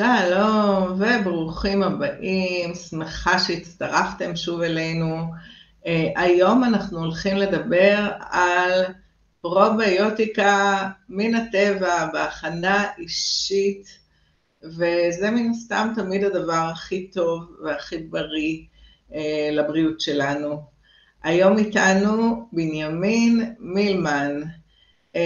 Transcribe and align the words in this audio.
שלום 0.00 1.00
וברוכים 1.00 1.82
הבאים, 1.82 2.74
שמחה 2.74 3.38
שהצטרפתם 3.38 4.36
שוב 4.36 4.62
אלינו. 4.62 5.16
Uh, 5.82 5.86
היום 6.16 6.64
אנחנו 6.64 6.98
הולכים 6.98 7.36
לדבר 7.36 8.08
על 8.30 8.84
פרוביוטיקה 9.40 10.88
מן 11.08 11.34
הטבע 11.34 12.06
בהכנה 12.12 12.84
אישית, 12.98 13.98
וזה 14.62 15.30
מן 15.30 15.50
הסתם 15.50 15.92
תמיד 15.94 16.24
הדבר 16.24 16.68
הכי 16.72 17.06
טוב 17.06 17.56
והכי 17.64 17.98
בריא 17.98 18.58
uh, 19.10 19.14
לבריאות 19.52 20.00
שלנו. 20.00 20.62
היום 21.22 21.58
איתנו 21.58 22.48
בנימין 22.52 23.54
מילמן, 23.58 24.42
uh, 25.12 25.16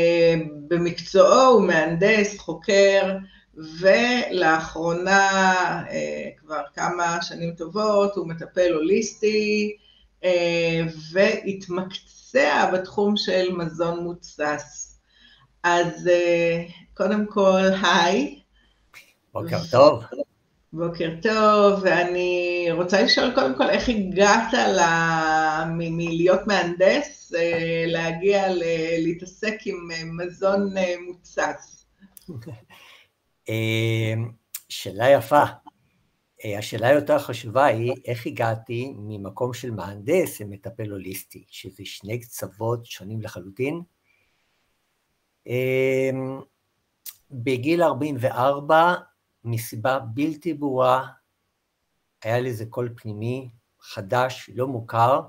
במקצועו 0.68 1.46
הוא 1.46 1.66
מהנדס, 1.66 2.38
חוקר, 2.38 3.16
ולאחרונה, 3.80 5.30
אה, 5.90 6.30
כבר 6.36 6.62
כמה 6.74 7.18
שנים 7.22 7.54
טובות, 7.54 8.16
הוא 8.16 8.28
מטפל 8.28 8.72
הוליסטי 8.72 9.76
אה, 10.24 10.80
והתמקצע 11.12 12.70
בתחום 12.72 13.16
של 13.16 13.52
מזון 13.52 14.02
מוצס. 14.02 14.98
אז 15.62 16.08
אה, 16.08 16.64
קודם 16.94 17.26
כל, 17.26 17.62
היי. 17.82 18.40
בוקר 19.32 19.58
טוב. 19.70 20.04
בוקר 20.72 21.10
טוב, 21.22 21.80
ואני 21.82 22.68
רוצה 22.72 23.02
לשאול 23.02 23.34
קודם 23.34 23.54
כל, 23.56 23.70
איך 23.70 23.88
הגעת 23.88 24.52
ל... 24.52 24.80
מלהיות 25.66 26.46
מהנדס, 26.46 27.32
להגיע 27.86 28.42
להתעסק 28.98 29.54
עם 29.64 29.88
מזון 30.16 30.74
מוצס? 31.06 31.78
אמ, 32.30 32.36
שאלה 34.68 35.10
יפה. 35.10 35.42
אה, 36.44 36.58
השאלה 36.58 36.88
היותר 36.88 37.18
חשובה 37.18 37.64
היא, 37.64 37.92
איך 38.04 38.26
הגעתי 38.26 38.94
ממקום 38.96 39.52
של 39.52 39.70
מהנדס 39.70 40.40
למטפל 40.40 40.90
הוליסטי, 40.90 41.44
שזה 41.48 41.84
שני 41.84 42.20
קצוות 42.20 42.86
שונים 42.86 43.22
לחלוטין. 43.22 43.82
אמ, 45.46 46.40
בגיל 47.30 47.82
44, 47.82 48.94
מסיבה 49.44 49.98
בלתי 49.98 50.54
ברורה, 50.54 51.08
היה 52.22 52.40
לי 52.40 52.48
איזה 52.48 52.66
קול 52.66 52.94
פנימי 52.96 53.50
חדש, 53.80 54.50
לא 54.54 54.66
מוכר, 54.66 55.20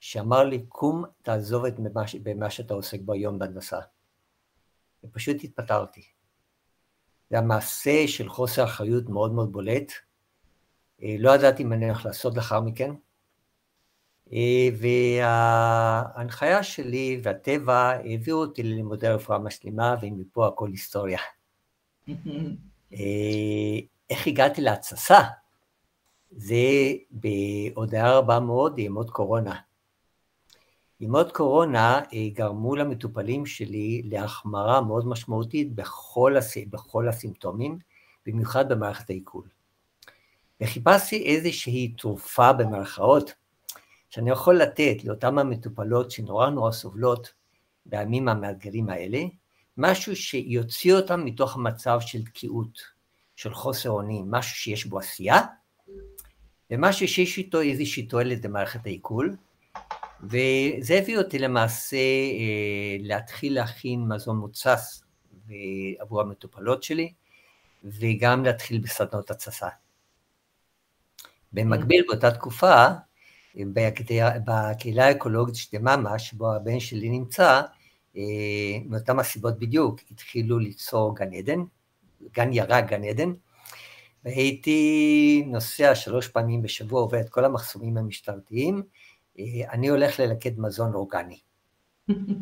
שאמר 0.00 0.44
לי, 0.44 0.66
קום, 0.68 1.04
תעזוב 1.22 1.64
את 1.64 1.74
במה 2.22 2.50
שאתה 2.50 2.74
עוסק 2.74 3.00
בו 3.00 3.12
היום 3.12 3.38
בהנדסה. 3.38 3.78
ופשוט 5.04 5.36
התפטרתי. 5.44 6.19
זה 7.30 7.36
היה 7.36 7.46
מעשה 7.46 8.08
של 8.08 8.28
חוסר 8.28 8.64
אחריות 8.64 9.08
מאוד 9.08 9.32
מאוד 9.32 9.52
בולט. 9.52 9.92
אה, 11.02 11.16
לא 11.18 11.30
ידעתי 11.30 11.64
מה 11.64 11.74
אני 11.74 11.84
הולך 11.84 12.06
לעשות 12.06 12.36
לאחר 12.36 12.60
מכן. 12.60 12.90
אה, 14.32 14.68
וההנחיה 14.78 16.62
שלי 16.62 17.20
והטבע 17.22 17.74
העבירו 17.74 18.40
אותי 18.40 18.62
ללימודי 18.62 19.08
רפואה 19.08 19.38
משלימה, 19.38 19.94
ומפה 20.02 20.46
הכל 20.46 20.68
היסטוריה. 20.70 21.18
אה, 22.92 23.78
איך 24.10 24.26
הגעתי 24.26 24.60
להתססה? 24.60 25.20
זה 26.30 26.92
בהודעה 27.10 28.18
רבה 28.18 28.40
מאוד, 28.40 28.78
ימות 28.78 29.10
קורונה. 29.10 29.54
ימות 31.00 31.32
קורונה 31.32 32.00
אה, 32.12 32.28
גרמו 32.32 32.76
למטופלים 32.76 33.46
שלי 33.46 34.02
להחמרה 34.04 34.80
מאוד 34.80 35.06
משמעותית 35.06 35.74
בכל, 35.74 36.36
הס... 36.36 36.56
בכל 36.70 37.08
הסימפטומים, 37.08 37.78
במיוחד 38.26 38.72
במערכת 38.72 39.10
העיכול. 39.10 39.44
וחיפשתי 40.60 41.24
איזושהי 41.24 41.94
תרופה 41.98 42.52
במרכאות, 42.52 43.34
שאני 44.10 44.30
יכול 44.30 44.56
לתת 44.56 45.04
לאותן 45.04 45.38
המטופלות 45.38 46.10
שנורא 46.10 46.50
נורא 46.50 46.72
סובלות 46.72 47.32
בימים 47.86 48.28
המאתגרים 48.28 48.90
האלה, 48.90 49.22
משהו 49.76 50.16
שיוציא 50.16 50.94
אותם 50.94 51.24
מתוך 51.24 51.56
המצב 51.56 51.98
של 52.00 52.24
תקיעות, 52.24 52.78
של 53.36 53.54
חוסר 53.54 53.90
אונים, 53.90 54.30
משהו 54.30 54.56
שיש 54.56 54.86
בו 54.86 54.98
עשייה, 54.98 55.40
ומשהו 56.70 57.08
שיש 57.08 57.38
איתו 57.38 57.60
איזושהי 57.60 58.06
תועלת 58.06 58.42
במערכת 58.42 58.86
העיכול, 58.86 59.36
וזה 60.22 60.98
הביא 60.98 61.18
אותי 61.18 61.38
למעשה 61.38 61.96
אה, 61.96 62.96
להתחיל 63.00 63.54
להכין 63.54 64.08
מזון 64.08 64.36
מוצס 64.36 65.02
עבור 65.98 66.20
המטופלות 66.20 66.82
שלי, 66.82 67.12
וגם 67.84 68.44
להתחיל 68.44 68.78
בסדנות 68.78 69.30
התססה. 69.30 69.68
במקביל, 71.52 72.04
באותה 72.08 72.30
תקופה, 72.30 72.86
בקהילה 74.44 75.06
האקולוגית 75.06 75.56
של 75.56 75.78
דממה, 75.78 76.18
שבו 76.18 76.52
הבן 76.54 76.80
שלי 76.80 77.08
נמצא, 77.08 77.62
אה, 78.16 78.22
מאותן 78.86 79.18
הסיבות 79.18 79.58
בדיוק, 79.58 80.00
התחילו 80.10 80.58
ליצור 80.58 81.16
גן 81.16 81.32
עדן, 81.34 81.60
גן 82.32 82.52
ירק, 82.52 82.84
גן 82.88 83.04
עדן, 83.04 83.32
והייתי 84.24 85.44
נוסע 85.46 85.94
שלוש 85.94 86.28
פעמים 86.28 86.62
בשבוע, 86.62 87.00
עובר 87.00 87.20
את 87.20 87.28
כל 87.28 87.44
המחסומים 87.44 87.96
המשטרתיים, 87.96 88.82
אני 89.72 89.88
הולך 89.88 90.20
ללקט 90.20 90.52
מזון 90.56 90.94
אורגני. 90.94 91.40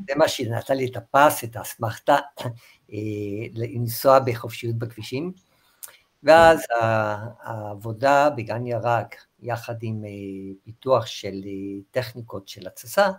זה 0.09 0.15
מה 0.17 0.29
שנתן 0.29 0.77
לי 0.77 0.87
את 0.87 0.97
הפס, 0.97 1.45
את 1.45 1.57
האסמכתה, 1.57 2.17
אה, 2.93 2.99
לנסוע 3.55 4.19
בחופשיות 4.19 4.75
בכבישים. 4.77 5.33
ואז 6.23 6.65
העבודה 7.41 8.31
בגן 8.31 8.67
ירק, 8.67 9.17
יחד 9.41 9.75
עם 9.83 10.05
אה, 10.05 10.11
פיתוח 10.65 11.07
של 11.07 11.43
טכניקות 11.91 12.49
של 12.49 12.67
התססה, 12.67 13.11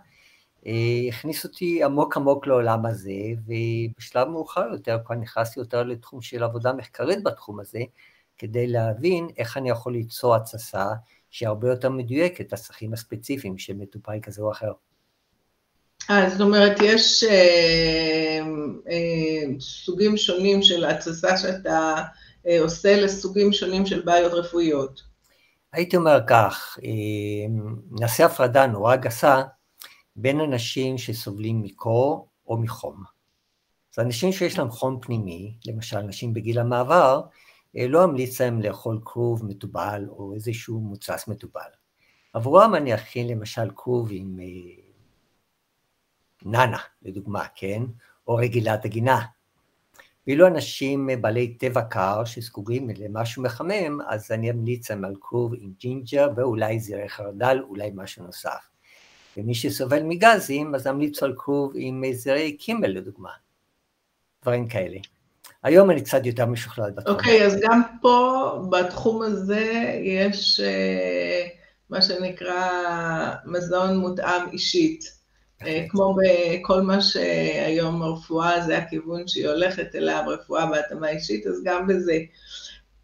הכניס 1.08 1.44
אותי 1.44 1.84
עמוק 1.84 2.16
עמוק 2.16 2.46
לעולם 2.46 2.86
הזה, 2.86 3.12
ובשלב 3.46 4.28
מאוחר 4.28 4.66
יותר 4.72 4.98
כבר 5.04 5.14
נכנסתי 5.14 5.60
יותר 5.60 5.82
לתחום 5.82 6.22
של 6.22 6.42
עבודה 6.42 6.72
מחקרית 6.72 7.22
בתחום 7.22 7.60
הזה, 7.60 7.80
כדי 8.38 8.66
להבין 8.66 9.28
איך 9.36 9.56
אני 9.56 9.70
יכול 9.70 9.92
ליצור 9.92 10.36
התססה 10.36 10.86
שהיא 11.30 11.48
הרבה 11.48 11.68
יותר 11.68 11.90
מדויקת 11.90 12.52
לצרכים 12.52 12.92
הספציפיים 12.92 13.58
של 13.58 13.74
מטופל 13.74 14.20
כזה 14.22 14.42
או 14.42 14.50
אחר. 14.52 14.72
אה, 16.10 16.30
זאת 16.30 16.40
אומרת, 16.40 16.76
יש 16.82 17.24
אה, 17.24 18.40
אה, 18.90 19.60
סוגים 19.60 20.16
שונים 20.16 20.62
של 20.62 20.84
התססה 20.84 21.36
שאתה 21.38 21.94
אה, 22.46 22.60
עושה 22.60 23.00
לסוגים 23.00 23.52
שונים 23.52 23.86
של 23.86 24.02
בעיות 24.02 24.32
רפואיות. 24.32 25.02
הייתי 25.72 25.96
אומר 25.96 26.20
כך, 26.26 26.78
אה, 26.84 27.54
נעשה 28.00 28.26
הפרדה 28.26 28.66
נורא 28.66 28.96
גסה 28.96 29.42
בין 30.16 30.40
אנשים 30.40 30.98
שסובלים 30.98 31.62
מקור 31.62 32.28
או 32.46 32.58
מחום. 32.58 33.02
אז 33.94 34.04
אנשים 34.04 34.32
שיש 34.32 34.58
להם 34.58 34.70
חום 34.70 34.98
פנימי, 35.02 35.54
למשל 35.66 35.96
אנשים 35.96 36.34
בגיל 36.34 36.58
המעבר, 36.58 37.20
לא 37.74 38.04
אמליץ 38.04 38.40
להם 38.40 38.62
לאכול 38.62 39.00
כרוב 39.04 39.44
מתובל 39.44 40.06
או 40.08 40.34
איזשהו 40.34 40.80
מוצס 40.80 41.28
מתובל. 41.28 41.70
עבורם 42.32 42.74
אני 42.74 42.94
אכין 42.94 43.28
למשל 43.28 43.70
כרוב 43.76 44.08
עם 44.10 44.38
אה, 44.40 44.82
נאנה, 46.44 46.78
לדוגמה, 47.02 47.44
כן? 47.54 47.82
או 48.28 48.34
רגלת 48.34 48.84
הגינה. 48.84 49.20
ואילו 50.26 50.46
אנשים 50.46 51.08
בעלי 51.20 51.54
טבע 51.54 51.82
קר 51.82 52.24
שזקוקים 52.24 52.90
למשהו 52.96 53.42
מחמם, 53.42 54.00
אז 54.08 54.30
אני 54.30 54.50
אמליץ 54.50 54.90
להם 54.90 55.04
על 55.04 55.14
כרוב 55.20 55.54
עם 55.54 55.72
ג'ינג'ר 55.78 56.28
ואולי 56.36 56.80
זירי 56.80 57.08
חרדל, 57.08 57.58
אולי 57.68 57.90
משהו 57.94 58.24
נוסף. 58.24 58.68
ומי 59.36 59.54
שסובל 59.54 60.02
מגזים, 60.02 60.74
אז 60.74 60.86
אמליץ 60.86 61.22
על 61.22 61.34
כרוב 61.38 61.72
עם 61.76 62.04
זירי 62.12 62.56
קימל 62.56 62.88
לדוגמה. 62.88 63.30
דברים 64.42 64.68
כאלה. 64.68 64.98
היום 65.62 65.90
אני 65.90 66.00
קצת 66.00 66.26
יותר 66.26 66.46
משוכלל 66.46 66.90
בתחום. 66.90 67.14
אוקיי, 67.14 67.40
okay, 67.40 67.44
אז 67.44 67.60
גם 67.62 67.82
פה, 68.02 68.52
בתחום 68.70 69.22
הזה, 69.22 69.94
יש 70.02 70.60
uh, 70.60 71.48
מה 71.90 72.02
שנקרא 72.02 72.70
מזון 73.44 73.96
מותאם 73.96 74.48
אישית. 74.52 75.20
Uh, 75.62 75.64
כמו 75.88 76.16
בכל 76.16 76.80
מה 76.80 77.00
שהיום 77.00 78.02
רפואה, 78.02 78.60
זה 78.60 78.78
הכיוון 78.78 79.28
שהיא 79.28 79.48
הולכת 79.48 79.94
אליו, 79.94 80.24
רפואה 80.26 80.66
בהתאמה 80.66 81.08
אישית, 81.08 81.46
אז 81.46 81.62
גם 81.64 81.86
בזה. 81.86 82.18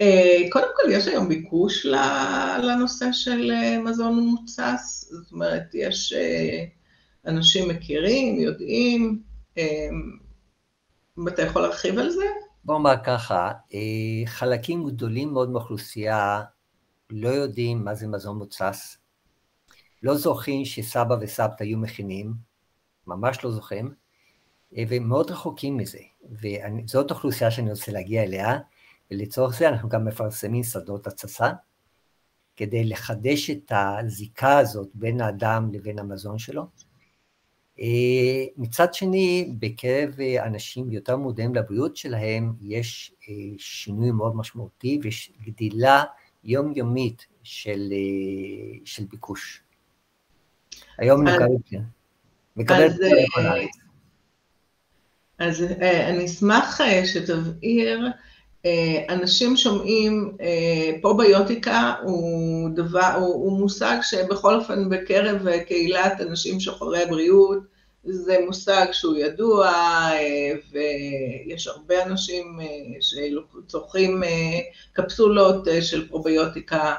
Uh, 0.03 0.51
קודם 0.51 0.69
כל, 0.77 0.91
יש 0.91 1.09
היום 1.09 1.29
ביקוש 1.29 1.87
לנושא 2.63 3.13
של 3.13 3.53
מזון 3.85 4.19
מוצס, 4.19 5.09
זאת 5.11 5.33
אומרת, 5.33 5.75
יש 5.75 6.13
uh, 6.13 7.29
אנשים 7.31 7.69
מכירים, 7.69 8.41
יודעים, 8.41 9.23
אתה 11.29 11.43
יכול 11.43 11.63
להרחיב 11.63 11.99
על 11.99 12.11
זה? 12.11 12.25
בוא 12.67 12.75
נאמר 12.75 12.95
ככה, 13.05 13.53
אה, 13.75 14.27
חלקים 14.27 14.87
גדולים 14.87 15.33
מאוד 15.33 15.51
מהאוכלוסייה 15.51 16.43
לא 17.11 17.29
יודעים 17.29 17.85
מה 17.85 17.95
זה 17.95 18.09
מזון 18.09 18.39
מוצס, 18.39 18.99
לא 20.03 20.15
זוכרים 20.15 20.65
שסבא 20.65 21.17
וסבתא 21.21 21.65
היו 21.65 21.79
מכינים, 21.79 22.35
ממש 23.07 23.45
לא 23.45 23.51
זוכרים, 23.51 23.95
אה, 24.77 24.85
ומאוד 24.89 25.31
רחוקים 25.31 25.77
מזה. 25.77 25.99
וזאת 26.31 27.11
אוכלוסייה 27.11 27.51
שאני 27.51 27.71
רוצה 27.71 27.93
להגיע 27.93 28.23
אליה, 28.23 28.59
ולצורך 29.11 29.59
זה 29.59 29.69
אנחנו 29.69 29.89
גם 29.89 30.05
מפרסמים 30.05 30.63
שדות 30.63 31.07
התססה, 31.07 31.51
כדי 32.57 32.85
לחדש 32.85 33.51
את 33.51 33.73
הזיקה 33.75 34.59
הזאת 34.59 34.89
בין 34.95 35.21
האדם 35.21 35.71
לבין 35.73 35.99
המזון 35.99 36.39
שלו. 36.39 36.67
אה, 37.81 38.45
מצד 38.57 38.95
שני, 38.95 39.55
בקרב 39.59 40.15
אנשים 40.47 40.93
יותר 40.93 41.17
מודעים 41.17 41.55
לבריאות 41.55 41.97
שלהם, 41.97 42.53
יש 42.63 43.13
אה, 43.29 43.35
שינוי 43.59 44.11
מאוד 44.11 44.37
משמעותי 44.37 45.01
ויש 45.03 45.33
גדילה 45.47 46.05
יומיומית 46.45 47.27
של, 47.43 47.93
אה, 47.93 48.79
של 48.85 49.05
ביקוש. 49.05 49.63
היום 50.99 51.25
מקבל 52.57 52.87
את 52.87 52.97
זה 52.97 53.11
בכל 53.27 53.41
הארץ. 53.41 53.71
אז 55.39 55.63
אני 55.83 56.25
אשמח 56.25 56.81
שתבהיר 57.05 58.07
אה, 58.07 58.11
אנשים 59.09 59.57
שומעים, 59.57 60.37
אה, 60.41 60.91
פרוביוטיקה 61.03 61.95
הוא, 62.03 62.71
דבר, 62.71 63.13
הוא, 63.15 63.35
הוא 63.35 63.59
מושג 63.59 63.97
שבכל 64.03 64.55
אופן 64.55 64.89
בקרב 64.89 65.47
קהילת 65.67 66.21
אנשים 66.21 66.61
שוחרי 66.61 67.07
בריאות, 67.09 67.59
זה 68.05 68.37
מושג 68.47 68.87
שהוא 68.93 69.17
ידוע, 69.17 69.69
אה, 69.69 70.53
ויש 70.73 71.67
הרבה 71.67 72.03
אנשים 72.03 72.59
שצורכים 73.01 74.23
קפסולות 74.93 75.69
של 75.81 76.09
פרוביוטיקה, 76.09 76.95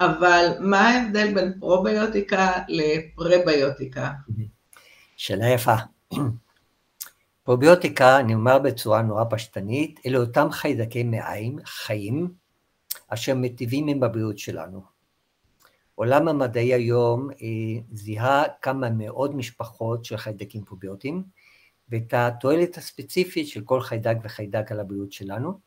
אבל 0.00 0.46
מה 0.60 0.88
ההבדל 0.88 1.34
בין 1.34 1.52
פרוביוטיקה 1.60 2.52
לפרביוטיקה? 2.68 4.10
שאלה 5.16 5.48
יפה. 5.48 5.74
פרוביוטיקה 7.48 8.22
נאמר 8.26 8.58
בצורה 8.58 9.02
נורא 9.02 9.24
פשטנית, 9.30 10.00
אלה 10.06 10.18
אותם 10.18 10.48
חיידקי 10.50 11.02
מעיים, 11.02 11.58
חיים, 11.64 12.32
אשר 13.08 13.34
מטיבים 13.34 13.88
עם 13.88 14.02
הבריאות 14.02 14.38
שלנו. 14.38 14.82
עולם 15.94 16.28
המדעי 16.28 16.74
היום 16.74 17.30
אה, 17.30 17.80
זיהה 17.92 18.42
כמה 18.62 18.90
מאות 18.90 19.34
משפחות 19.34 20.04
של 20.04 20.16
חיידקים 20.16 20.64
פרוביוטיים, 20.64 21.22
ואת 21.88 22.14
התועלת 22.16 22.76
הספציפית 22.76 23.48
של 23.48 23.60
כל 23.64 23.80
חיידק 23.80 24.16
וחיידק 24.22 24.72
על 24.72 24.80
הבריאות 24.80 25.12
שלנו. 25.12 25.58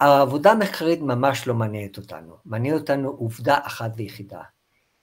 העבודה 0.00 0.52
המחקרית 0.52 1.00
ממש 1.00 1.46
לא 1.46 1.54
מעניינת 1.54 1.98
אותנו, 1.98 2.36
מעניין 2.44 2.74
אותנו 2.74 3.08
עובדה 3.08 3.58
אחת 3.62 3.90
ויחידה. 3.96 4.42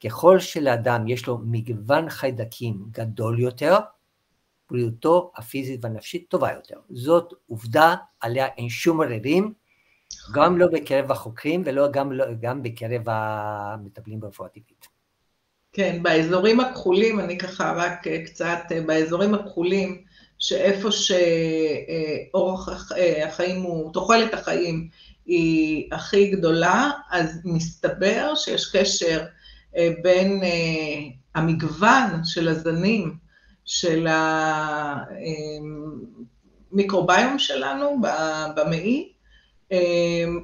ככל 0.03 0.39
שלאדם 0.39 1.07
יש 1.07 1.27
לו 1.27 1.37
מגוון 1.43 2.09
חיידקים 2.09 2.85
גדול 2.91 3.39
יותר, 3.39 3.77
בריאותו 4.71 5.31
הפיזית 5.35 5.79
והנפשית 5.83 6.25
טובה 6.29 6.51
יותר. 6.51 6.75
זאת 6.89 7.33
עובדה 7.47 7.95
עליה 8.19 8.45
אין 8.45 8.69
שום 8.69 9.01
ערערים, 9.01 9.53
גם 10.33 10.57
לא 10.57 10.67
בקרב 10.73 11.11
החוקרים 11.11 11.61
ולא 11.65 11.91
גם, 11.91 12.11
לא, 12.11 12.25
גם 12.41 12.63
בקרב 12.63 13.01
המטפלים 13.05 14.19
ברפואה 14.19 14.49
טבעית. 14.49 14.87
כן, 15.73 16.03
באזורים 16.03 16.59
הכחולים, 16.59 17.19
אני 17.19 17.37
ככה 17.37 17.73
רק 17.77 18.07
אה, 18.07 18.25
קצת, 18.25 18.59
אה, 18.71 18.81
באזורים 18.81 19.33
הכחולים, 19.33 20.03
שאיפה 20.39 20.89
שאורח 20.91 22.91
אה, 22.91 23.27
החיים 23.27 23.61
הוא, 23.61 23.93
תוחלת 23.93 24.33
החיים 24.33 24.89
היא 25.25 25.89
הכי 25.91 26.31
גדולה, 26.31 26.91
אז 27.11 27.41
מסתבר 27.45 28.35
שיש 28.35 28.75
קשר 28.75 29.25
בין 30.03 30.41
המגוון 31.35 32.25
של 32.25 32.47
הזנים 32.47 33.17
של 33.69 34.07
המיקרוביום 36.71 37.39
שלנו 37.39 38.01
במעי, 38.55 39.13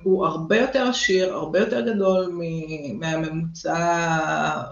הוא 0.04 0.26
הרבה 0.26 0.58
יותר 0.58 0.88
עשיר, 0.88 1.34
הרבה 1.34 1.60
יותר 1.60 1.82
גדול 1.82 2.40
מהממוצע 2.94 3.78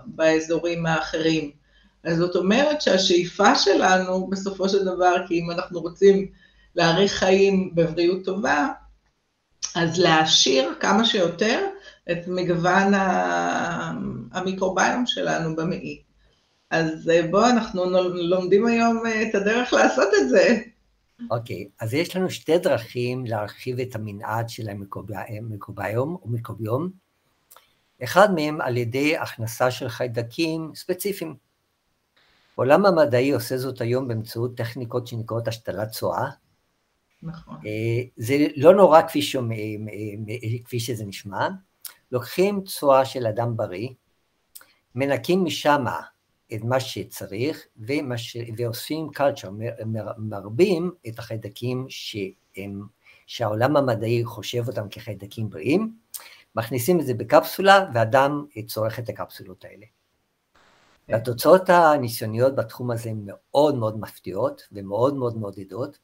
באזורים 0.06 0.86
האחרים. 0.86 1.52
אז 2.04 2.18
זאת 2.18 2.36
אומרת 2.36 2.82
שהשאיפה 2.82 3.56
שלנו 3.56 4.28
בסופו 4.28 4.70
של 4.70 4.86
דבר, 4.86 5.16
כי 5.28 5.40
אם 5.40 5.52
אנחנו 5.52 5.80
רוצים 5.80 6.28
להאריך 6.76 7.12
חיים 7.12 7.76
בבריאות 7.76 8.26
טובה, 8.26 8.68
אז 9.76 10.00
להעשיר 10.00 10.74
כמה 10.80 11.06
שיותר 11.06 11.66
את 12.12 12.28
מגוון 12.28 12.94
המיקרוביום 14.32 15.06
שלנו 15.06 15.56
במעי. 15.56 16.02
אז 16.74 17.10
אה, 17.10 17.28
בואו, 17.28 17.50
אנחנו 17.50 17.86
לומדים 18.14 18.66
היום 18.66 19.06
אה, 19.06 19.30
את 19.30 19.36
הדרך 19.36 19.74
לעשות 19.74 20.10
את 20.22 20.30
זה. 20.30 20.60
אוקיי, 21.32 21.68
okay, 21.70 21.84
אז 21.86 21.94
יש 21.94 22.16
לנו 22.16 22.30
שתי 22.30 22.58
דרכים 22.58 23.26
להרחיב 23.26 23.80
את 23.80 23.96
המנעד 23.96 24.50
של 24.50 24.70
המיקרוביום 24.70 26.18
או 26.22 26.30
מיקרוביום. 26.30 26.90
אחד 28.04 28.34
מהם 28.34 28.62
על 28.62 28.78
ידי 28.78 29.18
הכנסה 29.18 29.72
של 29.72 29.90
חיידקים 29.90 30.72
ספציפיים. 30.76 31.36
העולם 32.58 32.86
המדעי 32.86 33.32
עושה 33.32 33.58
זאת 33.58 33.82
היום 33.82 34.08
באמצעות 34.08 34.58
טכניקות 34.58 35.08
שנקראות 35.08 35.48
השתלת 35.48 35.90
צואה. 35.90 36.30
נכון. 37.24 37.56
אה, 37.66 38.04
זה 38.18 38.48
לא 38.56 38.74
נורא 38.74 39.02
כפי, 39.02 39.22
שומע, 39.22 39.56
כפי 40.66 40.80
שזה 40.80 41.06
נשמע. 41.06 41.48
לוקחים 42.12 42.64
צואה 42.64 43.06
של 43.06 43.28
אדם 43.28 43.58
בריא, 43.58 43.90
מנקים 44.96 45.46
משמה 45.46 46.00
את 46.56 46.64
מה 46.64 46.80
שצריך 46.80 47.66
ומש... 47.78 48.38
ועושים 48.58 49.10
קלצ'ר, 49.10 49.50
מרבים 50.18 50.92
את 51.08 51.20
החיידקים 51.20 51.86
שהם, 51.90 52.82
שהעולם 53.28 53.78
המדעי 53.78 54.26
חושב 54.26 54.68
אותם 54.68 54.90
כחיידקים 54.90 55.50
בריאים, 55.50 55.96
מכניסים 56.56 57.00
את 57.00 57.06
זה 57.06 57.14
בקפסולה 57.14 57.86
ואדם 57.94 58.46
צורך 58.68 59.00
את 59.00 59.10
הקפסולות 59.10 59.66
האלה. 59.66 59.86
כן. 61.08 61.14
התוצאות 61.14 61.70
הניסיוניות 61.70 62.56
בתחום 62.56 62.92
הזה 62.92 63.10
הן 63.10 63.26
מאוד 63.26 63.76
מאוד 63.76 64.00
מפתיעות 64.00 64.62
ומאוד 64.72 65.16
מאוד 65.16 65.38
מעודדות. 65.38 65.98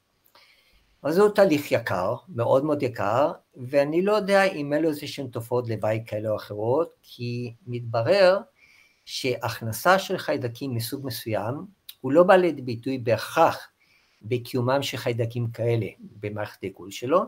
אז 1.03 1.15
זהו 1.15 1.29
תהליך 1.29 1.71
יקר, 1.71 2.15
מאוד 2.29 2.65
מאוד 2.65 2.83
יקר, 2.83 3.31
ואני 3.55 4.01
לא 4.01 4.13
יודע 4.13 4.43
אם 4.43 4.73
אלו 4.73 4.89
איזה 4.89 5.07
שהן 5.07 5.27
תופעות 5.27 5.69
לוואי 5.69 6.03
כאלה 6.05 6.29
או 6.29 6.35
אחרות, 6.35 6.95
כי 7.01 7.53
מתברר 7.67 8.39
שהכנסה 9.11 9.99
של 9.99 10.17
חיידקים 10.17 10.75
מסוג 10.75 11.05
מסוים, 11.05 11.65
הוא 12.01 12.11
לא 12.11 12.23
בא 12.23 12.35
לידי 12.35 12.61
ביטוי 12.61 12.97
בהכרח 12.97 13.69
בקיומם 14.21 14.81
של 14.81 14.97
חיידקים 14.97 15.51
כאלה 15.51 15.85
במערכת 15.99 16.63
העיכול 16.63 16.91
שלו, 16.91 17.23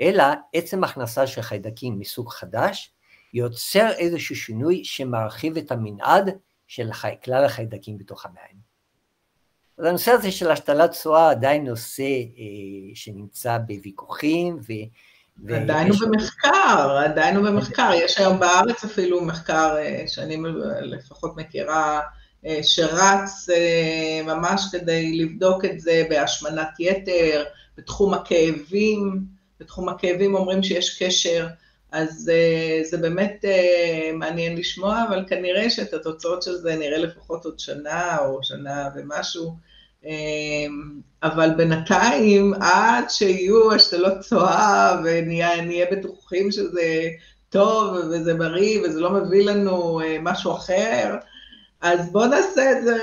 אלא 0.00 0.24
עצם 0.52 0.84
הכנסה 0.84 1.26
של 1.26 1.42
חיידקים 1.42 1.98
מסוג 1.98 2.30
חדש 2.30 2.92
יוצר 3.34 3.90
איזשהו 3.90 4.36
שינוי 4.36 4.84
שמרחיב 4.84 5.56
את 5.56 5.72
המנעד 5.72 6.38
של 6.66 6.90
כלל 7.24 7.44
החיידקים 7.44 7.98
בתוך 7.98 8.26
המעיים. 8.26 8.56
אז 9.78 9.84
הנושא 9.84 10.10
הזה 10.10 10.32
של 10.32 10.50
השתלת 10.50 10.90
צואה 10.90 11.30
עדיין 11.30 11.64
נושא 11.64 12.02
אה, 12.02 12.94
שנמצא 12.94 13.58
בוויכוחים, 13.58 14.56
ו, 14.56 14.72
עדיין 15.46 15.90
הוא 15.90 15.98
במחקר, 16.00 16.98
עדיין 17.04 17.36
הוא 17.36 17.46
במחקר. 17.48 17.90
יש 17.94 18.18
היום 18.18 18.40
בארץ 18.40 18.84
אפילו 18.84 19.24
מחקר 19.24 19.76
אה, 19.78 20.04
שאני 20.06 20.36
לפחות 20.80 21.36
מכירה, 21.36 22.00
אה, 22.46 22.60
שרץ 22.62 23.48
אה, 23.50 24.20
ממש 24.24 24.62
כדי 24.72 25.18
לבדוק 25.18 25.64
את 25.64 25.80
זה 25.80 26.06
בהשמנת 26.10 26.68
יתר, 26.78 27.44
בתחום 27.78 28.14
הכאבים, 28.14 29.20
בתחום 29.60 29.88
הכאבים 29.88 30.34
אומרים 30.34 30.62
שיש 30.62 31.02
קשר, 31.02 31.48
אז 31.92 32.30
זה 32.82 32.98
באמת 32.98 33.44
מעניין 34.14 34.56
לשמוע, 34.56 35.04
אבל 35.08 35.24
כנראה 35.28 35.70
שאת 35.70 35.94
התוצאות 35.94 36.42
של 36.42 36.54
זה 36.54 36.76
נראה 36.76 36.98
לפחות 36.98 37.44
עוד 37.44 37.58
שנה 37.58 38.18
או 38.18 38.38
שנה 38.42 38.88
ומשהו. 38.96 39.67
אמ, 40.04 41.00
אבל 41.22 41.50
בינתיים, 41.56 42.54
עד 42.60 43.10
שיהיו 43.10 43.72
השתלות 43.72 44.20
צואה 44.20 45.00
ונהיה 45.04 45.86
בטוחים 45.92 46.52
שזה 46.52 47.08
טוב 47.48 47.94
וזה 47.94 48.34
בריא 48.34 48.80
וזה 48.80 49.00
לא 49.00 49.10
מביא 49.10 49.44
לנו 49.44 50.00
אה, 50.00 50.16
משהו 50.22 50.52
אחר, 50.52 51.16
אז 51.80 52.12
בואו 52.12 52.26
נעשה 52.26 52.72
את 52.72 52.84
זה 52.84 52.98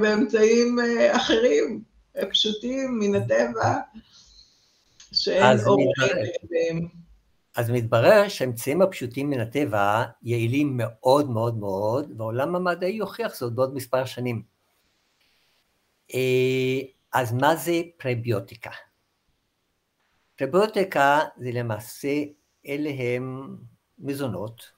באמצעים 0.00 0.78
אה, 0.80 1.16
אחרים, 1.16 1.82
פשוטים, 2.30 2.98
מן 2.98 3.14
הטבע, 3.14 3.76
שאין 5.12 5.58
אור 5.66 5.92
אז 7.56 7.70
מתברר 7.70 8.28
שהאמצעים 8.28 8.82
הפשוטים 8.82 9.30
מן 9.30 9.40
הטבע 9.40 10.04
יעילים 10.22 10.76
מאוד 10.76 11.30
מאוד 11.30 11.58
מאוד, 11.58 12.12
והעולם 12.16 12.56
המדעי 12.56 12.92
יוכיח 12.92 13.34
זאת 13.34 13.52
בעוד 13.52 13.74
מספר 13.74 14.04
שנים. 14.04 14.57
אה, 16.14 16.80
אז 17.12 17.32
מה 17.32 17.56
זה 17.56 17.80
פרביוטיקה? 17.96 18.70
פרביוטיקה 20.36 21.20
זה 21.36 21.50
למעשה, 21.52 22.22
אלה 22.66 22.90
הם 22.90 23.56
מזונות 23.98 24.72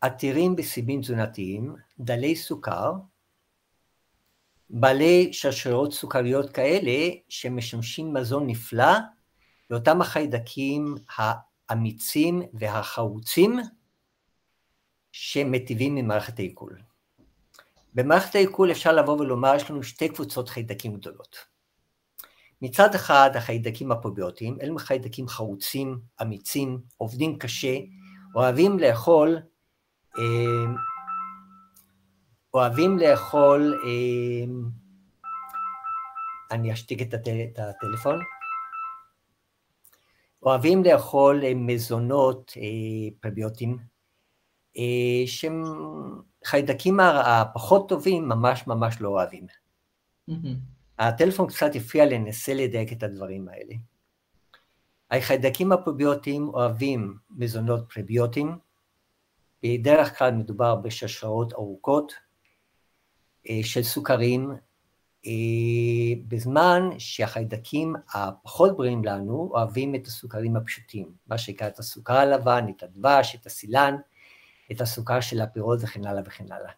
עתירים 0.00 0.56
בסיבים 0.56 1.00
תזונתיים, 1.00 1.74
דלי 2.00 2.36
סוכר, 2.36 2.92
בעלי 4.70 5.32
שרשרות 5.32 5.92
סוכריות 5.92 6.50
כאלה 6.50 7.14
שמשמשים 7.28 8.14
מזון 8.14 8.46
נפלא 8.46 8.92
לאותם 9.70 10.00
החיידקים 10.00 10.94
האמיצים 11.16 12.42
והחרוצים 12.52 13.58
שמטיבים 15.12 15.94
ממערכת 15.94 16.38
העיכול. 16.38 16.78
במערכת 17.94 18.34
העיכול 18.34 18.70
אפשר 18.70 18.92
לבוא 18.92 19.20
ולומר, 19.20 19.54
יש 19.56 19.70
לנו 19.70 19.82
שתי 19.82 20.08
קבוצות 20.08 20.48
חיידקים 20.48 20.94
גדולות. 20.94 21.52
מצד 22.62 22.94
אחד 22.94 23.30
החיידקים 23.34 23.92
הפרוביוטיים, 23.92 24.58
אלה 24.62 24.78
חיידקים 24.78 25.28
חרוצים, 25.28 26.00
אמיצים, 26.22 26.80
עובדים 26.96 27.38
קשה, 27.38 27.76
אוהבים 28.34 28.78
לאכול, 28.78 29.38
אה, 30.18 30.74
אוהבים 32.54 32.98
לאכול, 32.98 33.80
אה, 33.84 34.52
אני 36.50 36.72
אשתיק 36.72 37.02
את, 37.02 37.14
הטל, 37.14 37.36
את 37.52 37.58
הטלפון, 37.58 38.18
אוהבים 40.42 40.84
לאכול 40.84 41.44
אה, 41.44 41.54
מזונות 41.54 42.52
פרוביוטיים, 43.20 43.91
שהם 45.26 45.64
חיידקים 46.44 47.00
הפחות 47.00 47.88
טובים 47.88 48.28
ממש 48.28 48.66
ממש 48.66 49.00
לא 49.00 49.08
אוהבים. 49.08 49.46
הטלפון 50.98 51.46
קצת 51.46 51.70
הפריע 51.74 52.06
לי, 52.06 52.18
ננסה 52.18 52.54
לדייק 52.54 52.92
את 52.92 53.02
הדברים 53.02 53.48
האלה. 53.48 53.74
החיידקים 55.10 55.72
הפרוביוטיים 55.72 56.48
אוהבים 56.48 57.16
מזונות 57.30 57.92
פרוביוטיים, 57.92 58.58
בדרך 59.62 60.18
כלל 60.18 60.30
מדובר 60.30 60.74
בשרשרות 60.74 61.52
ארוכות 61.52 62.12
אה, 63.48 63.60
של 63.62 63.82
סוכרים, 63.82 64.52
אה, 65.26 66.22
בזמן 66.28 66.82
שהחיידקים 66.98 67.94
הפחות 68.14 68.76
בריאים 68.76 69.04
לנו 69.04 69.50
אוהבים 69.52 69.94
את 69.94 70.06
הסוכרים 70.06 70.56
הפשוטים, 70.56 71.12
מה 71.26 71.38
שנקרא 71.38 71.68
את 71.68 71.78
הסוכר 71.78 72.16
הלבן, 72.16 72.66
את 72.76 72.82
הדבש, 72.82 73.34
את 73.34 73.46
הסילן, 73.46 73.96
את 74.72 74.80
הסוכר 74.80 75.20
של 75.20 75.40
הפירות 75.40 75.78
וכן 75.82 76.06
הלאה 76.06 76.22
וכן 76.26 76.52
הלאה. 76.52 76.72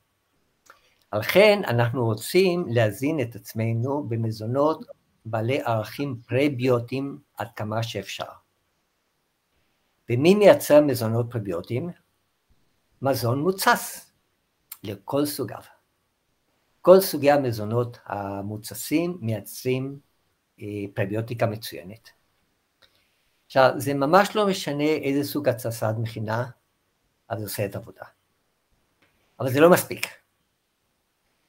על 1.11 1.23
כן 1.23 1.63
אנחנו 1.67 2.05
רוצים 2.05 2.65
להזין 2.69 3.21
את 3.21 3.35
עצמנו 3.35 4.07
במזונות 4.09 4.85
בעלי 5.25 5.63
ערכים 5.63 6.17
פרביוטיים 6.27 7.19
עד 7.37 7.49
כמה 7.57 7.83
שאפשר. 7.83 8.25
ומי 10.11 10.35
מייצר 10.35 10.81
מזונות 10.81 11.27
פרביוטיים? 11.31 11.91
מזון 13.03 13.39
מוצס 13.41 14.13
לכל 14.83 15.27
סוגיו. 15.27 15.61
כל 16.81 17.01
סוגי 17.01 17.31
המזונות 17.31 17.99
המוצסים 18.07 19.19
מייצרים 19.21 19.99
אה, 20.61 20.67
פרביוטיקה 20.95 21.47
מצוינת. 21.47 22.11
עכשיו, 23.47 23.71
זה 23.77 23.95
ממש 23.95 24.37
לא 24.37 24.47
משנה 24.47 24.85
איזה 24.85 25.29
סוג 25.29 25.49
התססה 25.49 25.91
את 25.91 25.95
מכינה, 25.99 26.47
אז 27.35 27.41
זה 27.41 27.47
עושה 27.47 27.65
את 27.65 27.75
העבודה. 27.75 28.05
אבל 29.41 29.53
זה 29.53 29.61
לא 29.61 29.71
מספיק. 29.71 30.07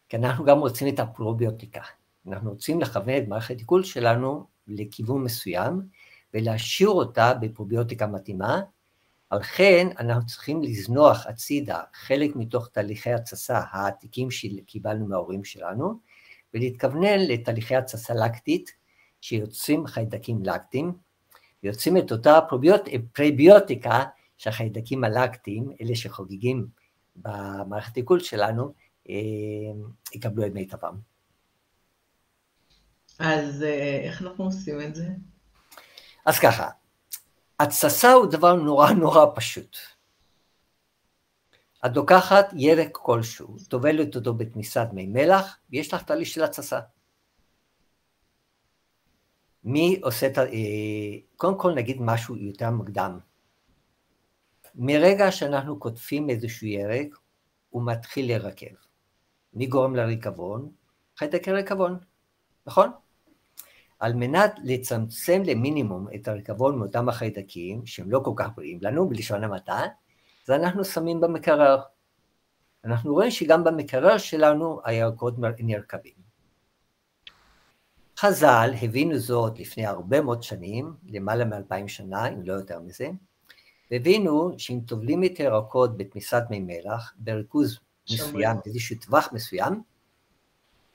כי 0.09 0.17
אנחנו 0.17 0.45
גם 0.45 0.59
רוצים 0.59 0.93
את 0.93 0.99
הפרוביוטיקה. 0.99 1.81
אנחנו 2.27 2.49
רוצים 2.49 2.81
לכוון 2.81 3.17
את 3.17 3.27
מערכת 3.27 3.57
עיכול 3.57 3.83
שלנו 3.83 4.45
לכיוון 4.67 5.23
מסוים, 5.23 5.81
ולהשאיר 6.33 6.89
אותה 6.89 7.33
בפרוביוטיקה 7.33 8.07
מתאימה, 8.07 8.61
על 9.29 9.43
כן 9.43 9.87
אנחנו 9.99 10.25
צריכים 10.25 10.63
לזנוח 10.63 11.27
הצידה 11.27 11.81
חלק 11.93 12.35
מתוך 12.35 12.67
תהליכי 12.67 13.13
התססה 13.13 13.61
העתיקים 13.69 14.31
שקיבלנו 14.31 15.07
מההורים 15.07 15.43
שלנו, 15.43 15.99
ולהתכוונן 16.53 17.19
לתהליכי 17.19 17.75
התססה 17.75 18.13
לקטית 18.13 18.71
שיוצרים 19.21 19.87
חיידקים 19.87 20.43
לקטיים, 20.43 20.93
ויוצרים 21.63 21.97
את 21.97 22.11
אותה 22.11 22.39
פרוביוטיקה 23.13 24.03
שהחיידקים 24.37 25.03
הלקטיים, 25.03 25.69
אלה 25.81 25.95
שחוגגים 25.95 26.67
במערכת 27.15 27.95
עיכול 27.95 28.19
שלנו, 28.19 28.73
אה, 29.09 29.15
יקבלו 30.13 30.45
את 30.45 30.51
מיטבם. 30.51 30.97
אז 33.19 33.63
אה, 33.63 33.99
איך 34.03 34.21
אנחנו 34.21 34.45
עושים 34.45 34.81
את 34.81 34.95
זה? 34.95 35.07
אז 36.25 36.39
ככה, 36.39 36.69
התססה 37.59 38.13
הוא 38.13 38.25
דבר 38.25 38.53
נורא 38.53 38.91
נורא 38.91 39.25
פשוט. 39.35 39.77
את 41.85 41.95
לוקחת 41.95 42.49
ירק 42.55 42.89
כלשהו, 42.91 43.55
טובלת 43.69 44.15
אותו 44.15 44.33
בתמיסת 44.33 44.87
מי 44.93 45.07
מלח, 45.07 45.57
ויש 45.69 45.93
לך 45.93 46.03
תהליך 46.03 46.27
של 46.27 46.43
התססה. 46.43 46.79
מי 49.63 49.99
עושה 50.03 50.27
את 50.27 50.37
ה... 50.37 50.41
אה, 50.41 51.17
קודם 51.35 51.57
כל 51.57 51.73
נגיד 51.73 51.97
משהו 51.99 52.35
יותר 52.35 52.69
מוקדם. 52.69 53.19
מרגע 54.75 55.31
שאנחנו 55.31 55.79
קוטפים 55.79 56.29
איזשהו 56.29 56.67
ירק, 56.67 57.07
הוא 57.69 57.85
מתחיל 57.85 58.31
לרכב. 58.31 58.75
מי 59.53 59.65
גורם 59.65 59.95
לריקבון? 59.95 60.71
חיידקי 61.17 61.51
ריקבון, 61.51 61.97
נכון? 62.65 62.91
על 63.99 64.13
מנת 64.13 64.59
לצמצם 64.63 65.41
למינימום 65.45 66.07
את 66.15 66.27
הריקבון 66.27 66.79
מאותם 66.79 67.09
החיידקים, 67.09 67.85
שהם 67.85 68.11
לא 68.11 68.21
כל 68.25 68.33
כך 68.35 68.47
בריאים 68.55 68.79
לנו, 68.81 69.09
בלשון 69.09 69.43
המעטה, 69.43 69.81
אז 70.43 70.49
אנחנו 70.49 70.85
שמים 70.85 71.21
במקרר. 71.21 71.81
אנחנו 72.85 73.13
רואים 73.13 73.31
שגם 73.31 73.63
במקרר 73.63 74.17
שלנו 74.17 74.81
הירקות 74.83 75.33
נרקבים. 75.59 76.25
חז"ל 78.17 78.69
הבינו 78.81 79.17
זאת 79.17 79.59
לפני 79.59 79.85
הרבה 79.85 80.21
מאוד 80.21 80.43
שנים, 80.43 80.93
למעלה 81.07 81.45
מאלפיים 81.45 81.87
שנה, 81.87 82.27
אם 82.27 82.41
לא 82.43 82.53
יותר 82.53 82.79
מזה, 82.79 83.09
והבינו 83.91 84.53
שאם 84.57 84.79
טובלים 84.87 85.23
את 85.23 85.37
הירקות 85.37 85.97
בתמיסת 85.97 86.43
מי 86.49 86.59
מלח, 86.59 87.13
בריכוז 87.17 87.79
מסוים, 88.13 88.57
באיזשהו 88.65 88.95
טווח 89.05 89.29
מסוים, 89.33 89.81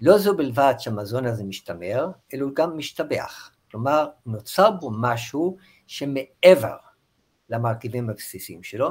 לא 0.00 0.18
זו 0.18 0.36
בלבד 0.36 0.74
שהמזון 0.78 1.26
הזה 1.26 1.44
משתמר, 1.44 2.10
אלא 2.34 2.44
הוא 2.44 2.54
גם 2.54 2.76
משתבח. 2.76 3.50
כלומר, 3.70 4.08
נוצר 4.26 4.70
בו 4.70 4.90
משהו 4.90 5.56
שמעבר 5.86 6.76
למרכיבים 7.48 8.10
הבסיסיים 8.10 8.62
שלו. 8.62 8.90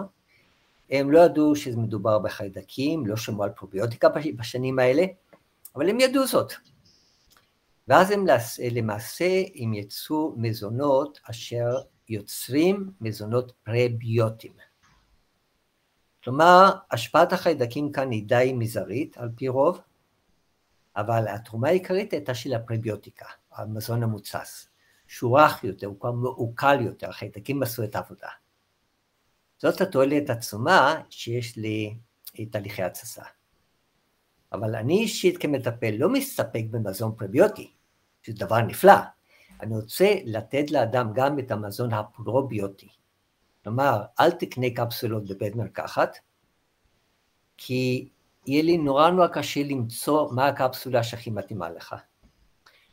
הם 0.89 1.11
לא 1.11 1.19
ידעו 1.19 1.55
שמדובר 1.55 2.19
בחיידקים, 2.19 3.05
לא 3.05 3.15
שמעו 3.15 3.43
על 3.43 3.49
פרוביוטיקה 3.49 4.09
בשנים 4.09 4.79
האלה, 4.79 5.03
אבל 5.75 5.89
הם 5.89 5.99
ידעו 5.99 6.27
זאת. 6.27 6.53
ואז 7.87 8.11
הם 8.11 8.25
למעשה 8.71 9.43
הם 9.55 9.73
יצאו 9.73 10.33
מזונות 10.37 11.19
אשר 11.29 11.77
יוצרים 12.09 12.91
מזונות 13.01 13.51
פרביוטיים. 13.63 14.53
כלומר, 16.23 16.71
השפעת 16.91 17.33
החיידקים 17.33 17.91
כאן 17.91 18.11
היא 18.11 18.27
די 18.27 18.53
מזערית 18.55 19.17
על 19.17 19.29
פי 19.35 19.47
רוב, 19.47 19.81
אבל 20.95 21.27
התרומה 21.27 21.67
העיקרית 21.67 22.13
הייתה 22.13 22.33
של 22.33 22.53
הפרביוטיקה, 22.53 23.25
המזון 23.51 24.03
המוצס, 24.03 24.69
שהוא 25.07 25.39
רך 25.39 25.63
יותר, 25.63 25.87
הוא 25.87 25.99
כבר 25.99 26.11
מעוקל 26.11 26.81
יותר, 26.81 27.09
החיידקים 27.09 27.63
עשו 27.63 27.83
את 27.83 27.95
העבודה. 27.95 28.29
זאת 29.57 29.81
התועלת 29.81 30.29
עצומה 30.29 31.01
שיש 31.09 31.57
לי 31.57 31.97
תהליכי 32.51 32.83
התססה. 32.83 33.23
אבל 34.51 34.75
אני 34.75 34.99
אישית 34.99 35.37
כמטפל 35.37 35.95
לא 35.97 36.09
מסתפק 36.09 36.63
במזון 36.71 37.15
פרביוטי, 37.17 37.71
שזה 38.21 38.45
דבר 38.45 38.61
נפלא. 38.61 39.18
אני 39.61 39.75
רוצה 39.75 40.15
לתת 40.25 40.71
לאדם 40.71 41.11
גם 41.13 41.39
את 41.39 41.51
המזון 41.51 41.93
הפרוביוטי. 41.93 42.87
כלומר, 43.63 44.01
אל 44.19 44.31
תקנה 44.31 44.67
קפסולות 44.75 45.27
בבית 45.27 45.55
מרקחת, 45.55 46.17
כי 47.57 48.09
יהיה 48.47 48.63
לי 48.63 48.77
נורא 48.77 49.09
נורא 49.09 49.27
קשה 49.27 49.63
למצוא 49.63 50.31
מה 50.31 50.47
הקפסולה 50.47 51.03
שהכי 51.03 51.29
מתאימה 51.29 51.69
לך. 51.69 51.95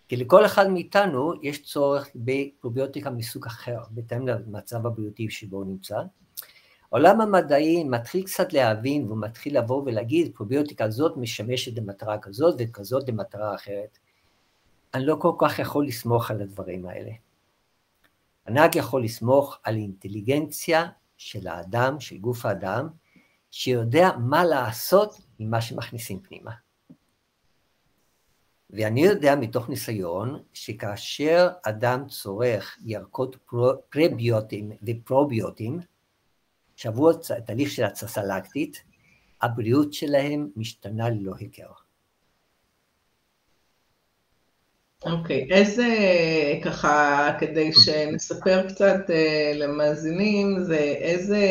כי 0.09 0.17
לכל 0.17 0.47
אחד 0.47 0.69
מאיתנו 0.69 1.33
יש 1.43 1.63
צורך 1.63 2.09
בפרוביוטיקה 2.15 3.11
מסוג 3.11 3.47
אחר, 3.47 3.79
בהתאם 3.91 4.29
למצב 4.29 4.87
הבריאותי 4.87 5.31
שבו 5.31 5.57
הוא 5.57 5.67
נמצא. 5.67 5.97
העולם 6.93 7.21
המדעי 7.21 7.85
מתחיל 7.85 8.25
קצת 8.25 8.53
להבין 8.53 9.07
והוא 9.07 9.19
מתחיל 9.21 9.59
לבוא 9.59 9.83
ולהגיד, 9.87 10.33
פרוביוטיקה 10.35 10.85
הזאת 10.85 11.17
משמשת 11.17 11.77
למטרה 11.77 12.19
כזאת 12.19 12.55
וכזאת 12.59 13.09
למטרה 13.09 13.55
אחרת. 13.55 13.99
אני 14.97 15.07
לא 15.07 15.17
כל 15.21 15.33
כך 15.39 15.59
יכול 15.59 15.87
לסמוך 15.87 16.31
על 16.31 16.43
הדברים 16.43 16.87
האלה. 16.87 17.11
הנהג 18.47 18.77
יכול 18.77 19.05
לסמוך 19.05 19.59
על 19.63 19.77
אינטליגנציה 19.77 20.87
של 21.17 21.49
האדם, 21.49 22.01
של 22.01 22.19
גוף 22.19 22.47
האדם, 22.47 22.89
שיודע 23.51 24.11
מה 24.19 24.45
לעשות 24.45 25.21
עם 25.39 25.51
מה 25.51 25.61
שמכניסים 25.61 26.21
פנימה. 26.21 26.51
ואני 28.71 29.01
יודע 29.01 29.37
מתוך 29.37 29.69
ניסיון 29.69 30.43
שכאשר 30.53 31.49
אדם 31.63 32.09
צורך 32.09 32.79
ירקות 32.85 33.37
פרביוטיים 33.91 34.73
ופרוביוטיים, 34.87 35.81
שעברו 36.77 37.13
תהליך 37.47 37.71
של 37.71 37.85
התססה 37.85 38.23
לקטית, 38.25 38.83
הבריאות 39.43 39.93
שלהם 39.93 40.51
משתנה 40.57 41.11
ללא 41.11 41.33
היכר. 41.39 41.86
אוקיי, 45.05 45.47
okay. 45.49 45.55
איזה, 45.55 45.89
ככה, 46.65 47.31
כדי 47.41 47.71
שנספר 47.73 48.69
קצת 48.69 48.97
uh, 49.07 49.57
למאזינים, 49.57 50.65
זה 50.65 50.79
איזה 50.79 51.47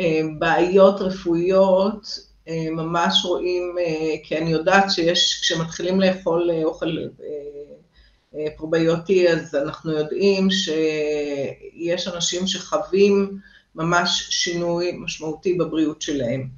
uh, 0.00 0.02
בעיות 0.38 1.00
רפואיות 1.00 2.04
uh, 2.04 2.50
ממש 2.70 3.24
רואים, 3.24 3.74
uh, 3.78 4.26
כי 4.28 4.38
אני 4.38 4.50
יודעת 4.50 4.90
שיש, 4.90 5.40
כשמתחילים 5.40 6.00
לאכול 6.00 6.50
uh, 6.50 6.64
אוכל 6.64 6.96
uh, 6.98 8.36
פרוביוטי, 8.56 9.28
אז 9.28 9.54
אנחנו 9.54 9.92
יודעים 9.92 10.48
שיש 10.50 12.08
אנשים 12.08 12.46
שחווים 12.46 13.38
ממש 13.74 14.26
שינוי 14.30 14.92
משמעותי 14.98 15.54
בבריאות 15.54 16.02
שלהם. 16.02 16.48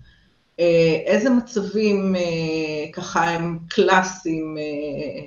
אה, 0.60 1.02
איזה 1.06 1.30
מצבים 1.30 2.16
אה, 2.16 2.92
ככה 2.92 3.24
הם 3.24 3.58
קלאסיים, 3.68 4.58
אה, 4.58 5.26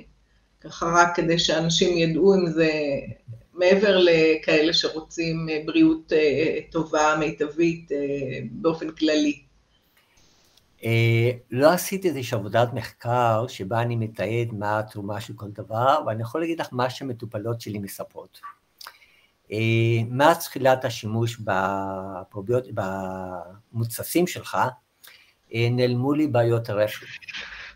ככה 0.60 0.86
רק 0.86 1.16
כדי 1.16 1.38
שאנשים 1.38 1.98
ידעו 1.98 2.34
אם 2.34 2.50
זה 2.50 2.70
מעבר 3.52 3.98
לכאלה 3.98 4.72
שרוצים 4.72 5.48
בריאות 5.64 6.12
טובה, 6.70 7.16
מיטבית, 7.18 7.90
באופן 8.50 8.90
כללי. 8.90 9.40
לא 11.50 11.70
עשיתי 11.72 12.08
איזושהי 12.08 12.38
עבודת 12.38 12.68
מחקר 12.72 13.46
שבה 13.48 13.82
אני 13.82 13.96
מתעד 13.96 14.48
מה 14.52 14.78
התרומה 14.78 15.20
של 15.20 15.32
כל 15.36 15.50
דבר, 15.50 16.02
ואני 16.06 16.22
יכול 16.22 16.40
להגיד 16.40 16.60
לך 16.60 16.68
מה 16.72 16.90
שמטופלות 16.90 17.60
שלי 17.60 17.78
מספרות. 17.78 18.40
מאז 20.08 20.44
תחילת 20.44 20.84
השימוש 20.84 21.40
במוצסים 23.72 24.26
שלך, 24.26 24.58
נעלמו 25.54 26.12
לי 26.12 26.26
בעיות 26.26 26.68
הרפת, 26.68 27.06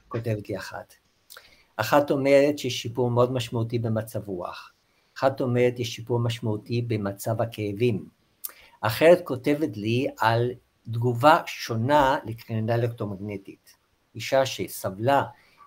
כותבת 0.08 0.48
לי 0.48 0.56
אחת. 0.56 0.94
אחת 1.76 2.10
אומרת 2.10 2.58
שיש 2.58 2.82
שיפור 2.82 3.10
מאוד 3.10 3.32
משמעותי 3.32 3.78
במצב 3.78 4.28
רוח. 4.28 4.72
אחת 5.18 5.40
אומרת 5.40 5.78
יש 5.78 5.94
שיפור 5.94 6.18
משמעותי 6.18 6.82
במצב 6.82 7.40
הכאבים. 7.40 8.08
אחרת 8.80 9.20
כותבת 9.24 9.76
לי 9.76 10.06
על 10.18 10.50
תגובה 10.90 11.40
שונה 11.46 12.18
לקרינה 12.24 12.74
אלקטרומגנטית. 12.74 13.76
אישה 14.14 14.46
שסבלה 14.46 15.22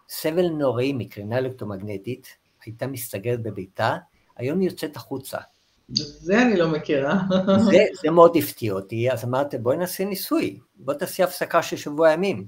סבל 0.09 0.49
נוראי 0.49 0.93
מקרינה 0.93 1.37
אלקטרומגנטית, 1.37 2.37
הייתה 2.65 2.87
מסתגרת 2.87 3.41
בביתה, 3.43 3.97
היום 4.37 4.59
היא 4.59 4.69
יוצאת 4.69 4.95
החוצה. 4.95 5.37
זה 5.95 6.41
אני 6.41 6.57
לא 6.57 6.71
מכירה. 6.71 7.21
זה, 7.71 7.85
זה 8.03 8.11
מאוד 8.11 8.37
הפתיע 8.37 8.73
אותי, 8.73 9.11
אז 9.11 9.25
אמרתי 9.25 9.57
בואי 9.57 9.77
נעשה 9.77 10.05
ניסוי, 10.05 10.59
בואי 10.75 10.97
תעשי 10.97 11.23
הפסקה 11.23 11.63
של 11.63 11.77
שבוע 11.77 12.11
ימים. 12.11 12.47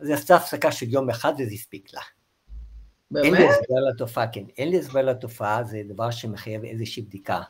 אז 0.00 0.08
היא 0.08 0.14
עשתה 0.14 0.36
הפסקה 0.36 0.72
של 0.72 0.86
יום 0.88 1.10
אחד 1.10 1.32
וזה 1.38 1.54
הספיק 1.54 1.94
לה. 1.94 2.00
באמת? 3.10 3.24
אין 3.24 3.34
לי 3.34 3.48
הסבר 3.48 3.80
לתופעה, 3.90 4.26
כן, 4.32 4.44
אין 4.58 4.68
לי 4.68 4.78
הסבר 4.78 5.02
לתופעה, 5.02 5.64
זה 5.64 5.82
דבר 5.88 6.10
שמחייב 6.10 6.64
איזושהי 6.64 7.02
בדיקה. 7.02 7.42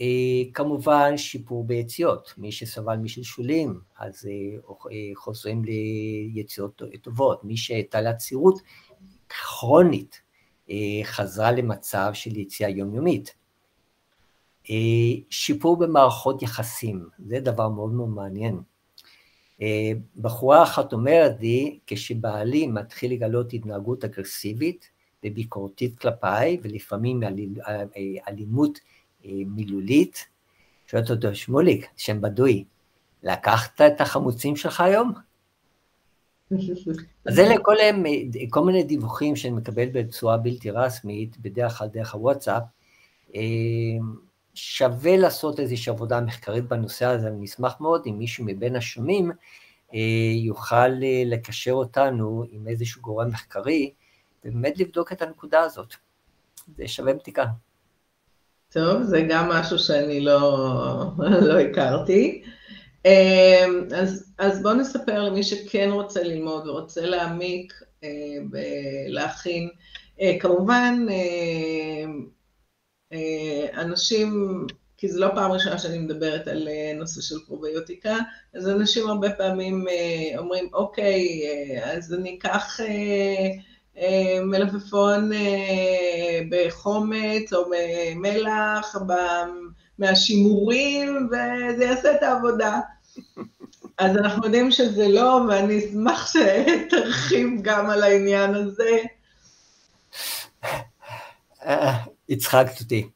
אה, 0.00 0.52
כמובן 0.54 1.16
שיפור 1.16 1.64
ביציאות, 1.64 2.34
מי 2.38 2.52
שסבל 2.52 2.96
משלשולים, 2.96 3.80
אז 3.98 4.26
אה, 4.26 4.58
אה, 4.92 4.96
חוזרים 5.14 5.62
ליציאות 6.34 6.82
טובות, 7.02 7.44
מי 7.44 7.56
שהייתה 7.56 8.00
לה 8.00 8.14
צירות 8.14 8.60
כרונית, 9.28 10.20
חזרה 11.04 11.52
למצב 11.52 12.10
של 12.14 12.36
יציאה 12.36 12.68
יומיומית. 12.68 13.34
אה, 14.70 15.20
שיפור 15.30 15.76
במערכות 15.76 16.42
יחסים, 16.42 17.08
זה 17.18 17.40
דבר 17.40 17.68
מאוד 17.68 17.92
מאוד 17.92 18.08
מעניין. 18.08 18.60
אה, 19.62 19.92
בחורה 20.16 20.62
אחת 20.62 20.92
אומרת 20.92 21.40
לי, 21.40 21.78
כשבעלי 21.86 22.66
מתחיל 22.66 23.12
לגלות 23.12 23.52
התנהגות 23.52 24.04
אגרסיבית 24.04 24.90
וביקורתית 25.24 25.98
כלפיי, 25.98 26.58
ולפעמים 26.62 27.20
אה, 27.22 27.82
אלימות 28.28 28.78
מילולית, 29.24 30.26
שואלת 30.86 31.10
אותו, 31.10 31.34
שמוליק, 31.34 31.86
שם 31.96 32.20
בדוי, 32.20 32.64
לקחת 33.22 33.80
את 33.80 34.00
החמוצים 34.00 34.56
שלך 34.56 34.80
היום? 34.80 35.12
אז 37.26 37.38
אלה 37.38 37.54
כל, 37.62 37.74
כל 38.50 38.64
מיני 38.64 38.82
דיווחים 38.82 39.36
שאני 39.36 39.54
מקבל 39.54 39.88
בצורה 39.92 40.36
בלתי 40.36 40.70
רשמית, 40.70 41.36
בדרך 41.38 41.78
כלל 41.78 41.88
דרך 41.88 42.14
הוואטסאפ, 42.14 42.62
שווה 44.54 45.16
לעשות 45.16 45.60
איזושהי 45.60 45.90
עבודה 45.90 46.20
מחקרית 46.20 46.64
בנושא 46.64 47.06
הזה, 47.06 47.28
אני 47.28 47.46
אשמח 47.46 47.76
מאוד 47.80 48.02
אם 48.06 48.18
מישהו 48.18 48.44
מבין 48.44 48.76
השומעים 48.76 49.30
אה, 49.94 50.32
יוכל 50.34 51.02
אה, 51.02 51.22
לקשר 51.26 51.72
אותנו 51.72 52.44
עם 52.50 52.68
איזשהו 52.68 53.02
גורם 53.02 53.28
מחקרי, 53.28 53.92
ובאמת 54.44 54.78
לבדוק 54.78 55.12
את 55.12 55.22
הנקודה 55.22 55.60
הזאת. 55.60 55.94
זה 56.76 56.88
שווה 56.88 57.14
בדיקה. 57.14 57.44
טוב, 58.72 59.02
זה 59.02 59.26
גם 59.28 59.48
משהו 59.48 59.78
שאני 59.78 60.20
לא, 60.20 60.40
לא 61.48 61.58
הכרתי. 61.60 62.42
אה, 63.06 63.66
אז, 63.96 64.32
אז 64.38 64.62
בואו 64.62 64.74
נספר 64.74 65.22
למי 65.22 65.42
שכן 65.42 65.88
רוצה 65.92 66.22
ללמוד 66.22 66.68
ורוצה 66.68 67.00
להעמיק, 67.00 67.72
להכין. 69.08 69.68
כמובן, 70.40 71.06
אנשים, 73.76 74.58
כי 74.96 75.08
זו 75.08 75.20
לא 75.20 75.28
פעם 75.34 75.52
ראשונה 75.52 75.78
שאני 75.78 75.98
מדברת 75.98 76.48
על 76.48 76.68
אה, 76.68 76.92
נושא 76.98 77.20
של 77.20 77.36
פרוביוטיקה, 77.46 78.16
אז 78.54 78.68
אנשים 78.68 79.08
הרבה 79.08 79.30
פעמים 79.30 79.88
אה, 79.88 80.38
אומרים, 80.38 80.68
אוקיי, 80.72 81.42
אז 81.84 82.14
אני 82.14 82.38
אקח 82.38 82.80
מלפפון 84.44 85.30
בחומץ 86.50 87.52
או 87.52 87.64
מלח 88.16 88.96
מהשימורים 89.98 91.28
וזה 91.30 91.84
יעשה 91.84 92.12
את 92.12 92.22
העבודה. 92.22 92.80
אז 93.98 94.16
אנחנו 94.16 94.44
יודעים 94.44 94.70
שזה 94.70 95.08
לא, 95.08 95.40
ואני 95.48 95.78
אשמח 95.78 96.32
שתרחיב 96.32 97.48
גם 97.62 97.90
על 97.90 98.02
העניין 98.02 98.54
הזה. 98.54 98.98
הצחקת 102.28 102.80
אותי. 102.80 103.08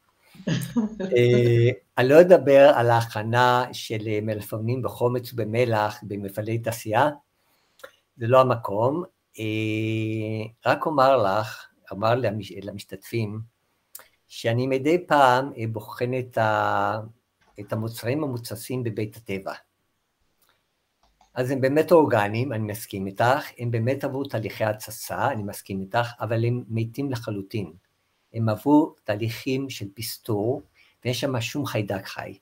אה, 1.16 1.70
אני 1.98 2.08
לא 2.08 2.20
אדבר 2.20 2.72
על 2.74 2.90
ההכנה 2.90 3.64
של 3.72 4.20
מלפפונים 4.22 4.82
בחומץ 4.82 5.32
ובמלח 5.32 6.00
במפעלי 6.02 6.58
תעשייה, 6.58 7.08
זה 8.16 8.26
לא 8.26 8.40
המקום. 8.40 9.02
אה, 9.38 10.70
רק 10.70 10.86
אומר 10.86 11.16
לך, 11.16 11.66
אמר 11.92 12.14
למשתתפים, 12.62 13.40
שאני 14.28 14.66
מדי 14.66 15.06
פעם 15.06 15.52
אה, 15.58 15.64
בוחן 15.72 16.10
את 17.60 17.72
המוצרים 17.72 18.24
המוצסים 18.24 18.82
בבית 18.82 19.16
הטבע. 19.16 19.52
אז 21.34 21.50
הם 21.50 21.60
באמת 21.60 21.92
אורגניים, 21.92 22.52
אני 22.52 22.72
מסכים 22.72 23.06
איתך, 23.06 23.50
הם 23.58 23.70
באמת 23.70 24.04
עברו 24.04 24.24
תהליכי 24.24 24.64
התססה, 24.64 25.30
אני 25.30 25.42
מסכים 25.42 25.80
איתך, 25.80 26.12
אבל 26.20 26.44
הם 26.44 26.64
מתים 26.68 27.10
לחלוטין. 27.10 27.72
הם 28.36 28.48
עברו 28.48 28.94
תהליכים 29.04 29.70
של 29.70 29.86
פסטור, 29.94 30.62
ואין 31.04 31.14
שם 31.14 31.40
שום 31.40 31.66
חיידק 31.66 32.06
חי. 32.06 32.38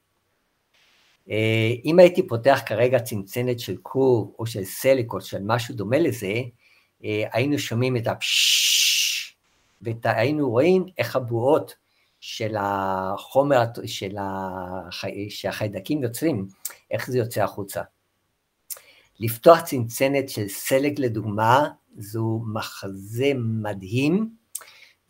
אה, 1.31 1.73
אם 1.85 1.99
הייתי 1.99 2.27
פותח 2.27 2.61
כרגע 2.67 2.99
צנצנת 2.99 3.61
של 3.61 3.77
קור 3.77 4.35
או 4.39 4.47
של 4.47 4.65
סלק 4.65 5.13
או 5.13 5.21
של 5.21 5.43
משהו 5.43 5.75
דומה 5.75 5.99
לזה, 5.99 6.35
אה, 7.05 7.25
היינו 7.33 7.59
שומעים 7.59 7.97
את 7.97 8.07
הפששש, 8.07 9.37
והיינו 9.83 10.51
רואים 10.51 10.87
איך 10.99 11.17
הבועות 11.17 11.75
של 12.21 12.57
החומר, 12.59 13.63
של 13.87 14.17
החי... 14.21 15.31
שהחיידקים 15.31 16.03
יוצרים, 16.03 16.47
איך 16.91 17.11
זה 17.11 17.19
יוצא 17.19 17.43
החוצה. 17.43 17.83
לפתוח 19.21 19.61
צנצנת 19.61 20.29
של 20.29 20.49
סלק 20.49 20.99
לדוגמה, 20.99 21.69
זו 21.99 22.43
מחזה 22.55 23.33
מדהים, 23.37 24.31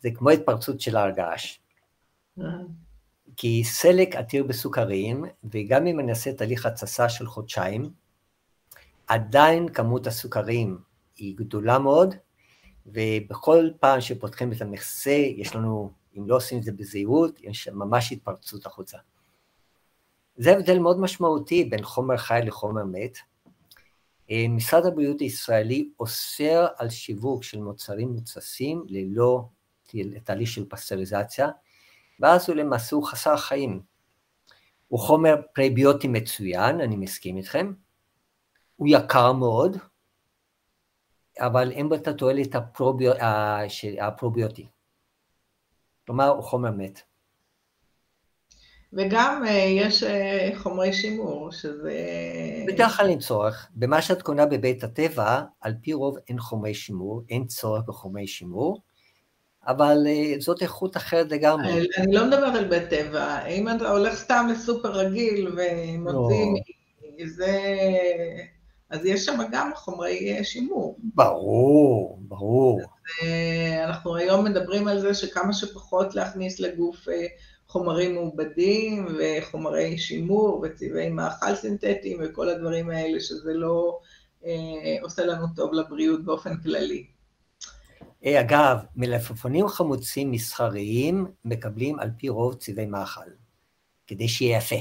זה 0.05 0.11
כמו 0.11 0.29
התפרצות 0.29 0.81
של 0.81 0.97
הר 0.97 1.09
געש. 1.09 1.59
כי 3.37 3.63
סלק 3.63 4.15
עתיר 4.15 4.43
בסוכרים, 4.43 5.25
וגם 5.43 5.87
אם 5.87 5.99
אני 5.99 6.09
אעשה 6.09 6.33
תהליך 6.33 6.65
התססה 6.65 7.09
של 7.09 7.27
חודשיים, 7.27 7.89
עדיין 9.07 9.69
כמות 9.69 10.07
הסוכרים 10.07 10.77
היא 11.15 11.37
גדולה 11.37 11.79
מאוד, 11.79 12.15
ובכל 12.85 13.69
פעם 13.79 14.01
שפותחים 14.01 14.51
את 14.51 14.61
המכסה, 14.61 15.11
יש 15.11 15.55
לנו, 15.55 15.91
אם 16.17 16.27
לא 16.27 16.35
עושים 16.35 16.57
את 16.57 16.63
זה 16.63 16.71
בזהירות, 16.71 17.41
יש 17.41 17.67
ממש 17.67 18.11
התפרצות 18.11 18.65
החוצה. 18.65 18.97
זה 20.37 20.51
הבדל 20.51 20.79
מאוד 20.79 20.99
משמעותי 20.99 21.63
בין 21.63 21.83
חומר 21.83 22.17
חי 22.17 22.39
לחומר 22.45 22.83
מת. 22.83 23.17
אה, 24.31 24.45
משרד 24.49 24.85
הבריאות 24.85 25.19
הישראלי 25.19 25.89
אוסר 25.99 26.67
על 26.77 26.89
שיווק 26.89 27.43
של 27.43 27.59
מוצרים 27.59 28.09
מוצסים 28.09 28.85
ללא 28.87 29.45
תהליך 30.23 30.49
של 30.49 30.69
פסטריזציה, 30.69 31.49
ואז 32.19 32.49
הוא 32.49 32.57
למעשה 32.57 32.95
הוא 32.95 33.05
חסר 33.05 33.37
חיים. 33.37 33.81
הוא 34.87 34.99
חומר 34.99 35.35
פרביוטי 35.53 36.07
מצוין, 36.07 36.81
אני 36.81 36.95
מסכים 36.95 37.37
איתכם, 37.37 37.73
הוא 38.75 38.87
יקר 38.91 39.31
מאוד, 39.31 39.77
אבל 41.39 41.71
אין 41.71 41.89
בו 41.89 41.95
את 41.95 42.07
התועלת 42.07 42.55
הפרוביו, 42.55 43.11
הפרוביוטי. 44.01 44.67
כלומר, 46.05 46.27
הוא 46.27 46.43
חומר 46.43 46.71
מת. 46.71 47.01
וגם 48.93 49.43
uh, 49.45 49.49
יש 49.49 50.03
uh, 50.03 50.07
חומרי 50.57 50.93
שימור, 50.93 51.51
שזה... 51.51 51.97
בדרך 52.67 52.97
כלל 52.97 53.09
אין 53.09 53.19
צורך. 53.19 53.69
במה 53.75 54.01
שאת 54.01 54.21
קונה 54.21 54.45
בבית 54.45 54.83
הטבע, 54.83 55.41
על 55.61 55.73
פי 55.81 55.93
רוב 55.93 56.17
אין 56.27 56.39
חומרי 56.39 56.73
שימור, 56.73 57.21
אין 57.29 57.47
צורך 57.47 57.83
בחומרי 57.87 58.27
שימור, 58.27 58.81
אבל 59.67 59.97
uh, 60.05 60.41
זאת 60.41 60.61
איכות 60.61 60.97
אחרת 60.97 61.31
לגמרי. 61.31 61.73
אני, 61.73 61.87
אני 61.97 62.15
לא 62.15 62.25
מדבר 62.25 62.45
על 62.45 62.65
בית 62.65 62.89
טבע. 62.89 63.45
אם 63.45 63.69
אתה 63.69 63.89
הולך 63.89 64.15
סתם 64.15 64.47
לסופר 64.51 64.91
רגיל 64.91 65.47
ומוציא... 65.47 66.45
לא. 66.45 67.25
זה... 67.25 67.51
אז 68.89 69.05
יש 69.05 69.25
שם 69.25 69.39
גם 69.51 69.71
חומרי 69.75 70.43
שימור. 70.43 70.97
ברור, 70.99 72.19
ברור. 72.21 72.81
אז, 73.21 73.83
אנחנו 73.83 74.15
היום 74.15 74.45
מדברים 74.45 74.87
על 74.87 74.99
זה 74.99 75.13
שכמה 75.13 75.53
שפחות 75.53 76.15
להכניס 76.15 76.59
לגוף 76.59 77.07
חומרים 77.67 78.15
מעובדים 78.15 79.07
וחומרי 79.19 79.97
שימור 79.97 80.63
וצבעי 80.63 81.09
מאכל 81.09 81.55
סינתטיים 81.55 82.17
וכל 82.23 82.49
הדברים 82.49 82.89
האלה, 82.89 83.19
שזה 83.19 83.53
לא 83.53 83.99
אה, 84.45 84.97
עושה 85.01 85.25
לנו 85.25 85.45
טוב 85.55 85.73
לבריאות 85.73 86.25
באופן 86.25 86.57
כללי. 86.57 87.05
אה, 88.25 88.41
אגב, 88.41 88.77
מלפפונים 88.95 89.67
חמוצים 89.67 90.31
מסחריים 90.31 91.25
מקבלים 91.45 91.99
על 91.99 92.09
פי 92.17 92.29
רוב 92.29 92.53
צבעי 92.53 92.85
מאכל, 92.85 93.29
כדי 94.07 94.27
שיהיה 94.27 94.57
יפה. 94.57 94.75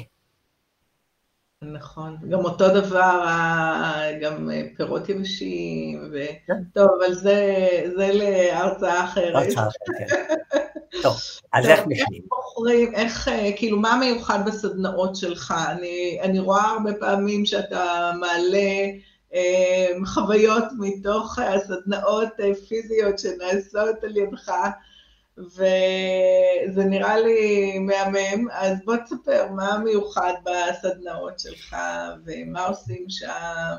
נכון, 1.63 2.17
גם 2.29 2.39
אותו 2.39 2.69
דבר, 2.69 3.25
גם 4.21 4.51
פירות 4.77 5.09
יבשים, 5.09 6.11
ו... 6.13 6.25
כן. 6.47 6.63
טוב, 6.75 6.89
אבל 6.99 7.15
זה, 7.15 7.57
זה 7.97 8.11
להרצאה 8.13 9.05
אחרת. 9.05 9.35
הרצאה 9.35 9.69
אחרת, 9.69 9.99
כן. 9.99 10.35
טוב, 11.03 11.17
אז 11.53 11.67
איך 11.67 11.81
מכינים? 11.81 12.23
איך 12.23 12.29
בוחרים, 12.29 12.95
איך, 12.95 13.29
אה, 13.29 13.51
כאילו, 13.57 13.81
מה 13.81 13.97
מיוחד 14.01 14.39
בסדנאות 14.47 15.17
שלך? 15.17 15.55
אני, 15.69 16.19
אני 16.23 16.39
רואה 16.39 16.63
הרבה 16.63 16.91
פעמים 17.01 17.47
שאתה 17.47 18.13
מעלה 18.21 18.59
אה, 18.59 18.91
חוויות 20.07 20.64
מתוך 20.79 21.38
הסדנאות 21.38 22.29
אה, 22.40 22.55
פיזיות 22.68 23.18
שנעשות 23.18 24.05
על 24.05 24.16
ידך, 24.16 24.53
וזה 25.38 26.85
נראה 26.85 27.20
לי 27.20 27.79
מהמם, 27.79 28.51
אז 28.51 28.79
בוא 28.85 28.97
תספר 28.97 29.53
מה 29.53 29.79
מיוחד 29.79 30.33
בסדנאות 30.44 31.40
שלך, 31.40 31.77
ומה 32.25 32.66
עושים 32.66 33.05
שם, 33.09 33.77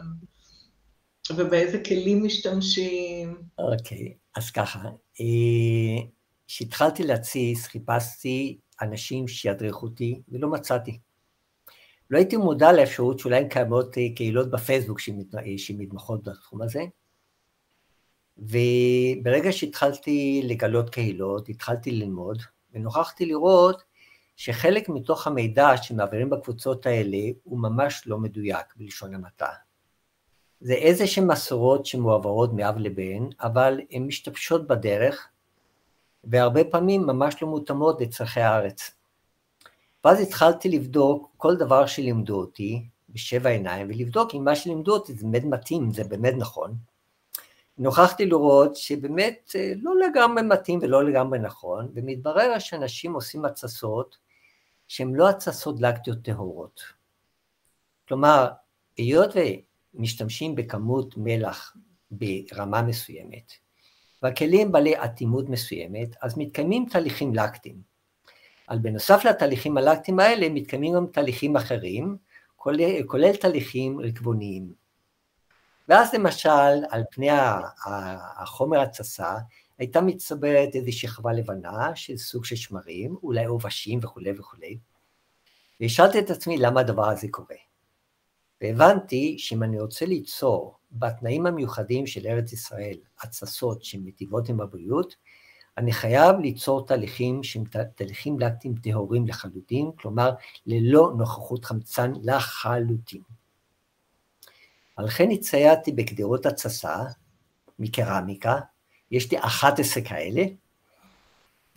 ובאיזה 1.35 1.83
כלים 1.83 2.23
משתמשים. 2.23 3.41
אוקיי, 3.57 3.97
okay, 3.97 4.39
אז 4.39 4.51
ככה. 4.51 4.79
אה, 5.21 6.05
כשהתחלתי 6.47 7.03
להתסיס, 7.03 7.67
חיפשתי 7.67 8.57
אנשים 8.81 9.27
שידריכו 9.27 9.85
אותי, 9.85 10.21
ולא 10.29 10.49
מצאתי. 10.49 10.99
לא 12.09 12.17
הייתי 12.17 12.37
מודע 12.37 12.71
לאפשרות 12.71 13.19
שאולי 13.19 13.49
קיימות 13.49 13.97
אה, 13.97 14.03
קהילות 14.15 14.51
בפייסבוק 14.51 14.99
שמתמחות 15.57 16.23
בתחום 16.23 16.61
הזה, 16.61 16.83
וברגע 18.37 19.51
שהתחלתי 19.51 20.41
לגלות 20.43 20.89
קהילות, 20.89 21.49
התחלתי 21.49 21.91
ללמוד, 21.91 22.41
ונוכחתי 22.73 23.25
לראות 23.25 23.83
שחלק 24.35 24.89
מתוך 24.89 25.27
המידע 25.27 25.77
שמעבירים 25.77 26.29
בקבוצות 26.29 26.85
האלה 26.85 27.17
הוא 27.43 27.59
ממש 27.59 28.03
לא 28.05 28.17
מדויק 28.17 28.65
בלשון 28.75 29.15
המעטה. 29.15 29.49
זה 30.59 30.73
איזה 30.73 31.07
שהן 31.07 31.27
מסורות 31.27 31.85
שמועברות 31.85 32.53
מאב 32.53 32.77
לבן, 32.77 33.27
אבל 33.41 33.81
הן 33.91 34.03
משתבשות 34.03 34.67
בדרך, 34.67 35.27
והרבה 36.23 36.63
פעמים 36.63 37.01
ממש 37.01 37.41
לא 37.41 37.47
מותאמות 37.47 38.01
לצרכי 38.01 38.41
הארץ. 38.41 38.91
ואז 40.05 40.21
התחלתי 40.21 40.69
לבדוק 40.69 41.31
כל 41.37 41.55
דבר 41.55 41.85
שלימדו 41.85 42.35
אותי 42.35 42.85
בשבע 43.09 43.49
עיניים, 43.49 43.87
ולבדוק 43.89 44.35
אם 44.35 44.43
מה 44.43 44.55
שלימדו 44.55 44.93
אותי 44.93 45.13
זה 45.13 45.27
באמת 45.27 45.43
מתאים, 45.43 45.91
זה 45.91 46.03
באמת 46.03 46.33
נכון. 46.37 46.75
נוכחתי 47.77 48.25
לראות 48.25 48.75
שבאמת 48.75 49.51
אה, 49.55 49.73
לא 49.75 49.93
לגמרי 49.99 50.41
מתאים 50.41 50.79
ולא 50.81 51.03
לגמרי 51.03 51.39
נכון, 51.39 51.91
ומתברר 51.95 52.59
שאנשים 52.59 53.13
עושים 53.13 53.45
התססות 53.45 54.17
שהן 54.87 55.15
לא 55.15 55.29
התססות 55.29 55.81
לקטיות 55.81 56.17
טהורות. 56.21 56.81
כלומר, 58.07 58.47
היות 58.97 59.31
ומשתמשים 59.93 60.55
בכמות 60.55 61.13
מלח 61.17 61.75
ברמה 62.11 62.81
מסוימת, 62.81 63.51
והכלים 64.23 64.71
בעלי 64.71 64.97
אטימות 64.97 65.49
מסוימת, 65.49 66.15
אז 66.21 66.37
מתקיימים 66.37 66.85
תהליכים 66.89 67.35
לקטיים. 67.35 67.94
אבל 68.69 68.79
בנוסף 68.79 69.25
לתהליכים 69.25 69.77
הלקטיים 69.77 70.19
האלה, 70.19 70.49
מתקיימים 70.49 70.93
גם 70.93 71.07
תהליכים 71.07 71.55
אחרים, 71.55 72.17
כולל, 72.55 73.03
כולל 73.03 73.35
תהליכים 73.35 73.99
רקבוניים. 73.99 74.73
ואז 75.89 76.13
למשל, 76.13 76.85
על 76.89 77.03
פני 77.11 77.29
החומר 78.37 78.81
התססה, 78.81 79.37
הייתה 79.77 80.01
מצטברת 80.01 80.75
איזושהי 80.75 81.09
שכבה 81.09 81.33
לבנה 81.33 81.95
של 81.95 82.17
סוג 82.17 82.45
של 82.45 82.55
שמרים, 82.55 83.15
אולי 83.23 83.45
עובשים 83.45 83.99
וכולי 84.03 84.31
וכולי. 84.39 84.77
והשאלתי 85.81 86.19
את 86.19 86.29
עצמי 86.29 86.57
למה 86.57 86.79
הדבר 86.79 87.09
הזה 87.09 87.27
קורה. 87.31 87.55
והבנתי 88.61 89.35
שאם 89.39 89.63
אני 89.63 89.79
רוצה 89.79 90.05
ליצור 90.05 90.77
בתנאים 90.91 91.45
המיוחדים 91.45 92.07
של 92.07 92.27
ארץ 92.27 92.53
ישראל 92.53 92.97
התססות 93.21 93.83
שמטיבות 93.83 94.49
עם 94.49 94.61
הבריאות, 94.61 95.15
אני 95.77 95.91
חייב 95.91 96.39
ליצור 96.39 96.85
תהליכים 96.85 97.43
שהם 97.43 97.63
תהליכים 97.95 98.39
לקטיים 98.39 98.75
טהורים 98.75 99.27
לחלוטין, 99.27 99.91
כלומר 99.99 100.31
ללא 100.65 101.13
נוכחות 101.17 101.65
חמצן 101.65 102.11
לחלוטין. 102.23 103.21
על 104.95 105.09
כן 105.09 105.31
הציירתי 105.31 105.91
בגדרות 105.91 106.45
התססה 106.45 107.03
מקרמיקה, 107.79 108.59
יש 109.11 109.31
לי 109.31 109.39
11 109.39 110.03
כאלה, 110.03 110.43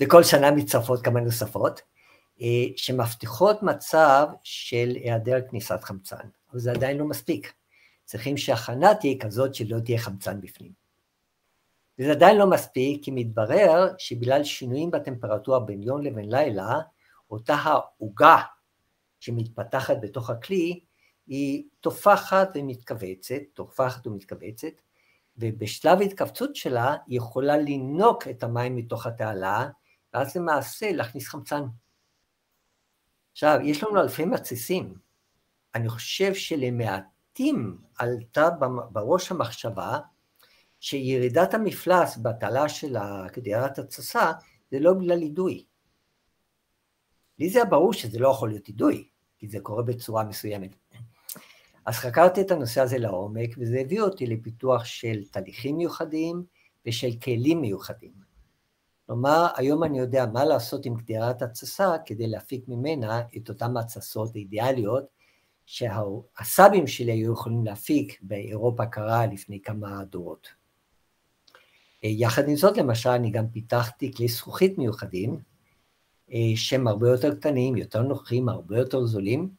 וכל 0.01 0.25
שנה 0.25 0.51
מצטרפות 0.51 1.05
כמה 1.05 1.21
נוספות, 1.21 1.81
אה, 2.41 2.47
שמבטיחות 2.77 3.63
מצב 3.63 4.27
של 4.43 4.93
היעדר 4.95 5.41
כניסת 5.51 5.83
חמצן, 5.83 6.29
אבל 6.51 6.61
זה 6.61 6.71
עדיין 6.73 6.97
לא 6.97 7.05
מספיק. 7.05 7.53
צריכים 8.05 8.37
שההכנה 8.37 8.95
תהיה 8.95 9.15
כזאת 9.21 9.55
שלא 9.55 9.81
תהיה 9.81 9.99
חמצן 9.99 10.41
בפנים. 10.41 10.88
וזה 11.99 12.11
עדיין 12.11 12.37
לא 12.37 12.51
מספיק, 12.51 13.05
כי 13.05 13.11
מתברר 13.11 13.95
שבגלל 13.99 14.45
שינויים 14.45 14.91
בטמפרטורה 14.91 15.61
בין 15.61 15.83
יום 15.83 16.03
לבין 16.03 16.31
לילה, 16.31 16.81
אותה 17.31 17.55
העוגה 17.55 18.43
שמתפתחת 19.21 19.97
בתוך 20.01 20.31
הכלי, 20.31 20.81
היא 21.27 21.65
תופחת 21.81 22.49
ומתכווצת, 22.55 23.41
תופחת 23.55 24.07
ומתכווצת, 24.07 24.73
ובשלב 25.37 26.01
ההתכווצות 26.01 26.57
שלה 26.57 26.97
היא 27.07 27.19
יכולה 27.19 27.57
לינוק 27.57 28.29
את 28.29 28.43
המים 28.43 28.77
מתוך 28.77 29.07
התעלה, 29.07 29.69
ואז 30.15 30.37
למעשה 30.37 30.93
להכניס 30.93 31.29
חמצן. 31.29 31.63
עכשיו, 33.33 33.59
יש 33.65 33.85
לנו 33.85 34.01
אלפי 34.01 34.25
מתסיסים. 34.25 34.95
אני 35.75 35.89
חושב 35.89 36.35
שלמעטים 36.35 37.79
עלתה 37.99 38.49
בראש 38.91 39.33
המחשבה 39.33 39.99
שירידת 40.81 41.55
המפלס 41.55 42.19
בתעלה 42.23 42.69
של 42.69 42.97
קדירת 43.33 43.79
התססה 43.79 44.33
זה 44.71 44.81
לא 44.81 44.95
בגלל 44.95 45.23
אידוי. 45.23 45.65
לי 47.39 47.51
זה 47.51 47.59
היה 47.59 47.65
ברור 47.65 47.93
שזה 47.93 48.19
לא 48.19 48.29
יכול 48.29 48.49
להיות 48.49 48.69
אידוי, 48.69 49.09
כי 49.39 49.49
זה 49.49 49.61
קורה 49.61 49.83
בצורה 49.83 50.25
מסוימת. 50.25 50.71
אז 51.87 51.95
חקרתי 51.95 52.41
את 52.41 52.51
הנושא 52.51 52.81
הזה 52.81 52.99
לעומק, 52.99 53.51
וזה 53.59 53.81
הביא 53.81 54.01
אותי 54.01 54.27
לפיתוח 54.27 54.85
של 54.85 55.25
תהליכים 55.31 55.77
מיוחדים 55.77 56.45
ושל 56.87 57.11
כלים 57.25 57.61
מיוחדים. 57.61 58.13
כלומר, 59.07 59.47
היום 59.57 59.85
אני 59.85 59.99
יודע 59.99 60.27
מה 60.27 60.45
לעשות 60.45 60.87
עם 60.87 60.97
קדירת 60.97 61.43
התססה 61.43 61.97
כדי 62.07 62.27
להפיק 62.27 62.65
ממנה 62.69 63.23
את 63.37 63.49
אותן 63.49 63.77
התססות 63.77 64.35
האידיאליות 64.35 65.05
שהסבים 65.67 66.87
שלי 66.87 67.13
היו 67.13 67.33
יכולים 67.33 67.65
להפיק 67.65 68.19
באירופה 68.23 68.87
קרה 68.87 69.27
לפני 69.27 69.61
כמה 69.63 70.05
דורות. 70.05 70.49
יחד 72.03 72.49
עם 72.49 72.57
זאת, 72.57 72.77
למשל, 72.77 73.11
אני 73.11 73.31
גם 73.31 73.49
פיתחתי 73.49 74.13
כלי 74.15 74.29
זכוכית 74.29 74.79
מיוחדים, 74.79 75.41
שהם 76.55 76.89
הרבה 76.89 77.09
יותר 77.09 77.35
קטנים, 77.35 77.77
יותר 77.77 78.03
נוחים, 78.03 78.49
הרבה 78.49 78.79
יותר 78.79 79.07
זולים, 79.07 79.51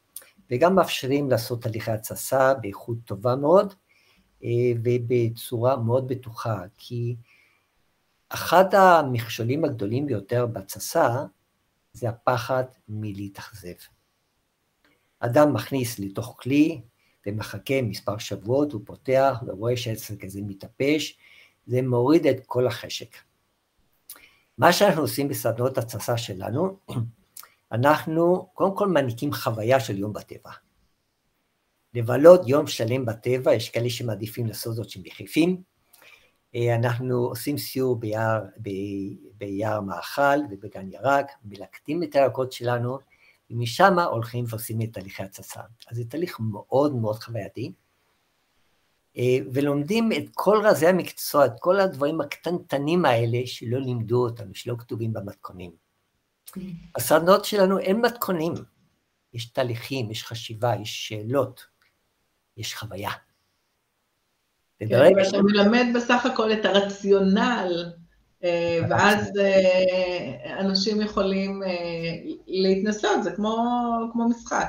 וגם 0.51 0.75
מאפשרים 0.75 1.29
לעשות 1.29 1.61
תהליכי 1.61 1.91
התססה 1.91 2.53
באיכות 2.53 2.97
טובה 3.05 3.35
מאוד 3.35 3.73
אה, 4.43 4.71
ובצורה 4.83 5.77
מאוד 5.77 6.07
בטוחה, 6.07 6.61
כי 6.77 7.15
אחד 8.29 8.75
המכשולים 8.75 9.65
הגדולים 9.65 10.05
ביותר 10.05 10.45
בתססה 10.45 11.25
זה 11.93 12.09
הפחד 12.09 12.63
מלהתאכזב. 12.89 13.73
אדם 15.19 15.53
מכניס 15.53 15.99
לתוך 15.99 16.37
כלי, 16.39 16.81
ומחכה 17.27 17.81
מספר 17.81 18.17
שבועות, 18.17 18.71
הוא 18.71 18.81
פותח 18.85 19.43
ורואה 19.47 19.77
שהעסק 19.77 20.23
הזה 20.23 20.39
מתאפש, 20.43 21.17
זה 21.65 21.81
מוריד 21.81 22.27
את 22.27 22.45
כל 22.45 22.67
החשק. 22.67 23.15
מה 24.57 24.73
שאנחנו 24.73 25.01
עושים 25.01 25.27
בסדנות 25.27 25.77
התססה 25.77 26.17
שלנו, 26.17 26.79
אנחנו 27.71 28.49
קודם 28.53 28.75
כל 28.75 28.87
מעניקים 28.87 29.33
חוויה 29.33 29.79
של 29.79 29.97
יום 29.97 30.13
בטבע. 30.13 30.51
לבלות 31.93 32.41
יום 32.47 32.67
שלם 32.67 33.05
בטבע, 33.05 33.53
יש 33.53 33.69
כאלה 33.69 33.89
שמעדיפים 33.89 34.45
לעשות 34.45 34.75
זאת 34.75 34.89
שהם 34.89 35.05
יחפים. 35.05 35.61
אה, 36.55 36.75
אנחנו 36.75 37.15
עושים 37.15 37.57
סיור 37.57 37.99
ביער, 37.99 38.41
ב, 38.61 38.69
ביער 39.37 39.81
מאכל 39.81 40.39
ובגן 40.51 40.91
ירק, 40.91 41.31
מלקטים 41.45 42.03
את 42.03 42.15
הירקות 42.15 42.51
שלנו, 42.51 42.99
ומשם 43.51 43.99
הולכים 43.99 44.45
ועושים 44.47 44.81
את 44.81 44.93
תהליכי 44.93 45.23
התססה. 45.23 45.61
אז 45.91 45.97
זה 45.97 46.05
תהליך 46.05 46.39
מאוד 46.39 46.95
מאוד 46.95 47.19
חווייתי, 47.19 47.73
ולומדים 49.53 50.11
את 50.11 50.23
כל 50.33 50.61
רזי 50.63 50.87
המקצוע, 50.87 51.45
את 51.45 51.51
כל 51.59 51.79
הדברים 51.79 52.21
הקטנטנים 52.21 53.05
האלה 53.05 53.37
שלא 53.45 53.79
לימדו 53.79 54.23
אותנו, 54.23 54.55
שלא 54.55 54.75
כתובים 54.79 55.13
במתכונים. 55.13 55.71
בסדנות 56.97 57.45
שלנו 57.45 57.79
אין 57.79 58.01
מתכונים, 58.01 58.53
יש 59.33 59.45
תהליכים, 59.45 60.11
יש 60.11 60.23
חשיבה, 60.23 60.73
יש 60.81 61.07
שאלות, 61.07 61.65
יש 62.57 62.75
חוויה. 62.75 63.11
כן, 64.79 64.85
ואתה 65.17 65.41
מלמד 65.41 65.85
בסך 65.95 66.25
הכל 66.25 66.51
את 66.51 66.65
הרציונל, 66.65 67.93
אה, 68.43 68.79
ואז 68.89 69.31
אה, 69.39 70.59
אנשים 70.59 71.01
יכולים 71.01 71.61
להתנסות, 72.47 73.23
זה 73.23 73.31
כמו, 73.31 73.57
כמו 74.13 74.29
משחק. 74.29 74.67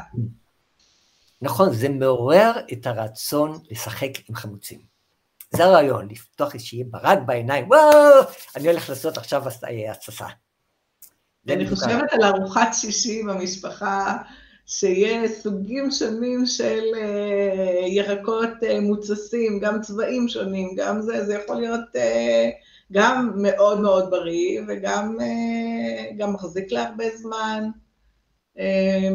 נכון, 1.43 1.73
זה 1.73 1.89
מעורר 1.89 2.53
את 2.73 2.87
הרצון 2.87 3.59
לשחק 3.71 4.11
עם 4.29 4.35
חמוצים. 4.35 4.91
זה 5.51 5.65
הרעיון, 5.65 6.09
לפתוח 6.11 6.55
איזושהי 6.55 6.85
ברק 6.85 7.19
בעיניים, 7.27 7.69
וואו, 7.69 8.21
אני 8.57 8.69
הולך 8.69 8.89
לעשות 8.89 9.17
עכשיו 9.19 9.43
התססה. 9.49 10.27
אני 11.49 11.69
חושבת 11.71 12.13
על 12.13 12.25
ארוחת 12.25 12.69
שישי 12.73 13.23
במשפחה, 13.23 14.17
שיהיה 14.67 15.29
סוגים 15.29 15.91
שונים 15.91 16.47
של 16.47 16.83
אה, 16.97 17.87
ירקות 17.87 18.51
אה, 18.63 18.81
מוצסים, 18.81 19.59
גם 19.61 19.81
צבעים 19.81 20.29
שונים, 20.29 20.75
גם 20.77 21.01
זה, 21.01 21.25
זה 21.25 21.35
יכול 21.35 21.57
להיות 21.57 21.97
אה, 21.97 22.51
גם 22.93 23.33
מאוד 23.37 23.81
מאוד 23.81 24.11
בריא 24.11 24.61
וגם 24.69 25.17
מחזיק 26.33 26.73
להרבה 26.73 27.05
זמן. 27.17 27.71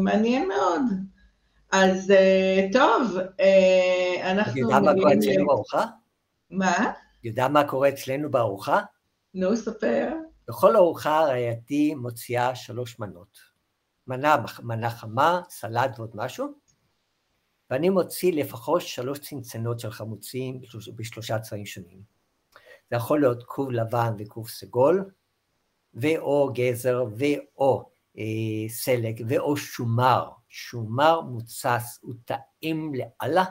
מעניין 0.02 0.48
מאוד. 0.48 0.82
אז 1.84 2.12
טוב, 2.72 3.18
אנחנו... 4.22 4.60
יודע 4.60 4.80
מה 4.80 4.92
קורה 4.94 5.12
אצלנו 5.14 5.46
בארוחה? 5.46 5.84
מה? 6.50 6.92
יודע 7.24 7.48
מה 7.48 7.68
קורה 7.68 7.88
אצלנו 7.88 8.30
בארוחה? 8.30 8.80
נו, 9.34 9.56
ספר. 9.56 10.08
בכל 10.48 10.76
ארוחה 10.76 11.20
רעייתי 11.20 11.94
מוציאה 11.94 12.54
שלוש 12.54 12.98
מנות. 12.98 13.38
מנה, 14.06 14.36
מנה 14.62 14.90
חמה, 14.90 15.40
סלט 15.48 15.98
ועוד 15.98 16.10
משהו, 16.14 16.46
ואני 17.70 17.88
מוציא 17.88 18.32
לפחות 18.32 18.82
שלוש 18.82 19.18
צנצנות 19.18 19.80
של 19.80 19.90
חמוצים 19.90 20.60
בשלושה 20.96 21.38
צבעים 21.38 21.66
שונים. 21.66 22.00
זה 22.90 22.96
יכול 22.96 23.20
להיות 23.20 23.42
כוב 23.44 23.70
לבן 23.70 24.14
וכוב 24.18 24.48
סגול, 24.48 25.10
ואו 25.94 26.52
גזר, 26.54 27.04
ואו 27.16 27.90
אה, 28.18 28.68
סלק, 28.68 29.14
ואו 29.28 29.56
שומר. 29.56 30.28
שומר 30.56 31.20
מוצס, 31.20 31.98
הוא 32.02 32.14
טעים 32.24 32.92
לאללה, 32.94 33.44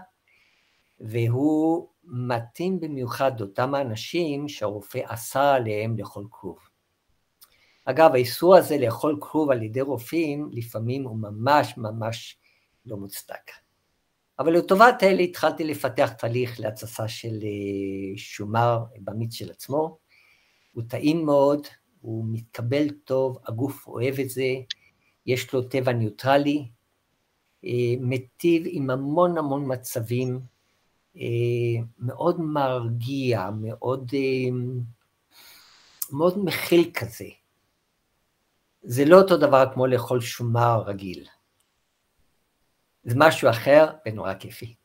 והוא 1.00 1.90
מתאים 2.04 2.80
במיוחד 2.80 3.40
לאותם 3.40 3.76
האנשים 3.76 4.48
שהרופא 4.50 5.00
אסר 5.04 5.40
עליהם 5.40 5.98
לאכול 5.98 6.28
כרוב. 6.32 6.60
אגב, 7.86 8.12
האיסור 8.14 8.56
הזה 8.56 8.78
לאכול 8.78 9.18
כרוב 9.22 9.52
על 9.52 9.64
ידי 9.64 9.82
רופאים, 9.82 10.50
לפעמים 10.52 11.04
הוא 11.04 11.18
ממש 11.18 11.78
ממש 11.78 12.38
לא 12.86 12.98
מוצדק. 12.98 13.52
אבל 14.40 14.54
לטובת 14.54 15.04
אלה 15.04 15.22
התחלתי 15.22 15.64
לפתח 15.64 16.10
תהליך 16.10 16.60
להתססה 16.60 17.08
של 17.08 17.40
אה, 17.44 18.18
שומר 18.18 18.84
במיץ 19.00 19.34
של 19.34 19.52
עצמו. 19.52 19.98
הוא 20.74 20.84
טעים 20.88 21.26
מאוד, 21.26 21.68
הוא 22.02 22.26
מתקבל 22.28 22.90
טוב, 22.90 23.38
הגוף 23.48 23.88
אוהב 23.88 24.20
את 24.20 24.30
זה, 24.30 24.54
יש 25.26 25.54
לו 25.54 25.62
טבע 25.62 25.94
ניוטרלי, 25.94 26.68
אה, 27.66 27.96
מטיב 28.00 28.64
עם 28.66 28.90
המון 28.90 29.38
המון 29.38 29.74
מצבים, 29.74 30.40
אה, 31.18 31.84
מאוד 32.00 32.42
מרגיע, 32.42 33.50
מאוד, 33.62 34.12
מאוד 36.12 36.46
מכיל 36.46 36.92
כזה. 36.94 37.26
זה 38.84 39.06
לא 39.06 39.22
אותו 39.22 39.38
דבר 39.38 39.74
כמו 39.74 39.88
לאכול 39.88 40.22
שומר 40.22 40.84
רגיל. 40.86 41.26
זה 43.04 43.16
משהו 43.18 43.50
אחר 43.50 43.88
ונורא 44.06 44.34
כיפי. 44.34 44.76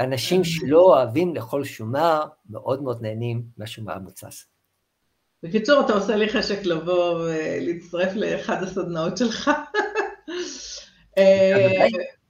אנשים 0.00 0.40
mm. 0.40 0.44
שלא 0.44 0.80
אוהבים 0.80 1.34
לאכול 1.34 1.64
שומר, 1.64 2.24
מאוד 2.50 2.82
מאוד 2.82 3.02
נהנים 3.02 3.42
מהשומר 3.56 3.92
המוצס. 3.92 4.46
בקיצור, 5.42 5.80
אתה 5.80 5.92
עושה 5.92 6.16
לי 6.16 6.28
חשק 6.28 6.64
לבוא 6.64 7.14
ולהצטרף 7.14 8.14
לאחד 8.14 8.62
הסדנאות 8.62 9.16
שלך. 9.16 9.50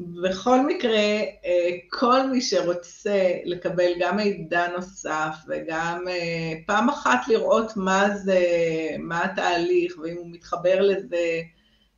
בכל 0.00 0.66
מקרה, 0.66 1.20
אה, 1.44 1.70
כל 1.90 2.30
מי 2.30 2.40
שרוצה 2.40 3.30
לקבל 3.44 3.92
גם 4.00 4.16
מידע 4.16 4.68
נוסף 4.76 5.36
וגם 5.48 6.04
אה, 6.08 6.52
פעם 6.66 6.88
אחת 6.88 7.28
לראות 7.28 7.76
מה 7.76 8.16
זה, 8.16 8.40
מה 8.98 9.24
התהליך 9.24 9.98
ואם 9.98 10.16
הוא 10.16 10.30
מתחבר 10.30 10.80
לזה, 10.80 11.40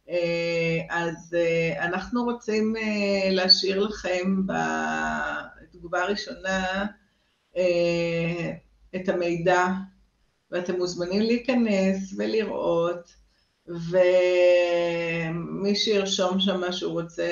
אה, 0.08 0.78
אז 0.90 1.36
אנחנו 1.78 2.24
רוצים 2.24 2.74
להשאיר 3.30 3.78
לכם 3.78 4.42
בתגובה 4.46 6.02
הראשונה 6.02 6.86
את 8.96 9.08
המידע, 9.08 9.66
ואתם 10.50 10.76
מוזמנים 10.76 11.22
להיכנס 11.22 12.14
ולראות. 12.18 13.17
ומי 13.68 15.36
שירשום 15.76 16.40
שם 16.40 16.72
שהוא 16.72 16.92
רוצה 16.92 17.28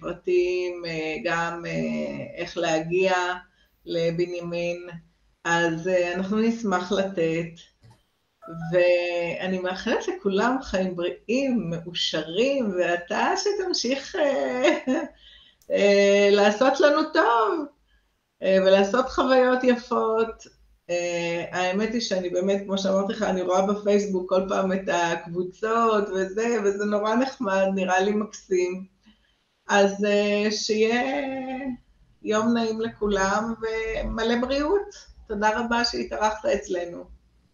פרטים, 0.00 0.84
אה, 0.86 1.16
גם 1.24 1.66
אה, 1.66 1.72
איך 2.36 2.58
להגיע 2.58 3.14
לבנימין, 3.86 4.88
אז 5.44 5.88
אה, 5.88 6.14
אנחנו 6.14 6.38
נשמח 6.38 6.92
לתת. 6.92 7.50
ואני 8.72 9.58
מאחלת 9.58 10.08
לכולם 10.08 10.56
חיים 10.62 10.96
בריאים, 10.96 11.70
מאושרים, 11.70 12.74
ואתה 12.78 13.30
שתמשיך 13.36 14.16
לעשות 16.30 16.80
לנו 16.80 17.00
טוב, 17.12 17.66
ולעשות 18.42 19.08
חוויות 19.08 19.64
יפות. 19.64 20.55
Uh, 20.90 20.92
האמת 21.52 21.92
היא 21.92 22.00
שאני 22.00 22.30
באמת, 22.30 22.62
כמו 22.64 22.78
שאמרתי 22.78 23.12
לך, 23.12 23.22
אני 23.22 23.42
רואה 23.42 23.66
בפייסבוק 23.66 24.28
כל 24.28 24.40
פעם 24.48 24.72
את 24.72 24.88
הקבוצות 24.92 26.08
וזה, 26.08 26.56
וזה 26.64 26.84
נורא 26.84 27.14
נחמד, 27.14 27.64
נראה 27.74 28.00
לי 28.00 28.12
מקסים. 28.12 28.84
אז 29.68 30.04
uh, 30.04 30.50
שיהיה 30.50 31.22
יום 32.22 32.54
נעים 32.54 32.80
לכולם 32.80 33.54
ומלא 33.60 34.40
בריאות. 34.40 34.94
תודה 35.28 35.60
רבה 35.60 35.84
שהתארחת 35.84 36.46
אצלנו. 36.46 37.04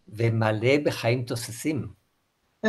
ומלא 0.07 0.77
בחיים 0.83 1.23
תוססים. 1.23 1.87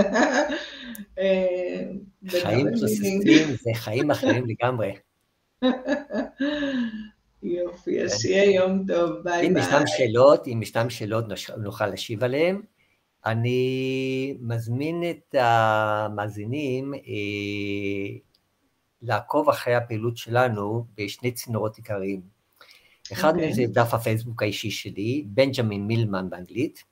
אה, 1.19 1.83
חיים 2.29 2.71
תוססים 2.71 3.23
זה 3.63 3.71
חיים 3.75 4.11
אחרים 4.11 4.45
לגמרי. 4.47 4.93
יופי, 7.45 8.03
אז 8.03 8.21
שיהיה 8.21 8.55
יום 8.55 8.85
טוב, 8.87 9.11
ביי 9.11 9.23
ביי. 9.23 9.49
אם 9.49 9.57
ישנם 9.57 9.87
שאלות, 9.87 10.47
אם 10.47 10.63
ישנם 10.63 10.91
שאלות 10.91 11.25
נוכל 11.57 11.87
להשיב 11.87 12.25
עליהן. 12.25 12.63
אני 13.27 14.37
מזמין 14.41 15.03
את 15.11 15.35
המאזינים 15.39 16.95
אה, 16.95 17.01
לעקוב 19.03 19.49
אחרי 19.49 19.75
הפעילות 19.75 20.17
שלנו 20.17 20.87
בשני 20.97 21.33
צינורות 21.33 21.77
עיקריים. 21.77 22.21
אחד 23.13 23.35
okay. 23.35 23.37
מהם 23.37 23.51
אוקיי. 23.51 23.67
זה 23.67 23.73
דף 23.73 23.95
הפייסבוק 23.95 24.43
האישי 24.43 24.71
שלי, 24.71 25.25
בנג'מין 25.27 25.87
מילמן 25.87 26.31
באנגלית. 26.31 26.85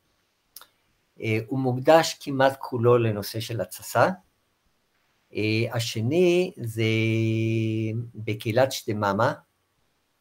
אה, 1.21 1.39
הוא 1.47 1.59
מוקדש 1.59 2.19
כמעט 2.21 2.57
כולו 2.59 2.99
לנושא 2.99 3.41
של 3.41 3.61
התססה. 3.61 4.09
אה, 5.35 5.65
השני 5.73 6.53
זה 6.57 6.85
בקהילת 8.15 8.73
שדממה, 8.73 9.33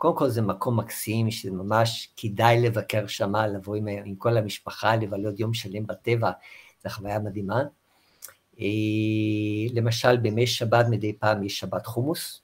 קודם 0.02 0.16
כל 0.16 0.30
זה 0.30 0.42
מקום 0.42 0.80
מקסים, 0.80 1.32
שזה 1.32 1.52
ממש 1.52 2.14
כדאי 2.18 2.62
לבקר 2.62 3.08
שם, 3.08 3.36
לבוא 3.36 3.76
עם, 3.76 3.88
עם 3.88 4.16
כל 4.16 4.38
המשפחה, 4.38 4.96
לבלות 4.96 5.40
יום 5.40 5.54
שלם 5.54 5.88
בטבע, 5.88 6.32
זו 6.84 6.90
חוויה 6.90 7.20
מדהימה. 7.20 7.64
אה, 8.60 8.66
למשל, 9.74 10.18
בימי 10.18 10.48
שבת 10.48 10.86
מדי 10.90 11.14
פעם 11.14 11.44
יש 11.44 11.60
שבת 11.60 11.86
חומוס, 11.86 12.42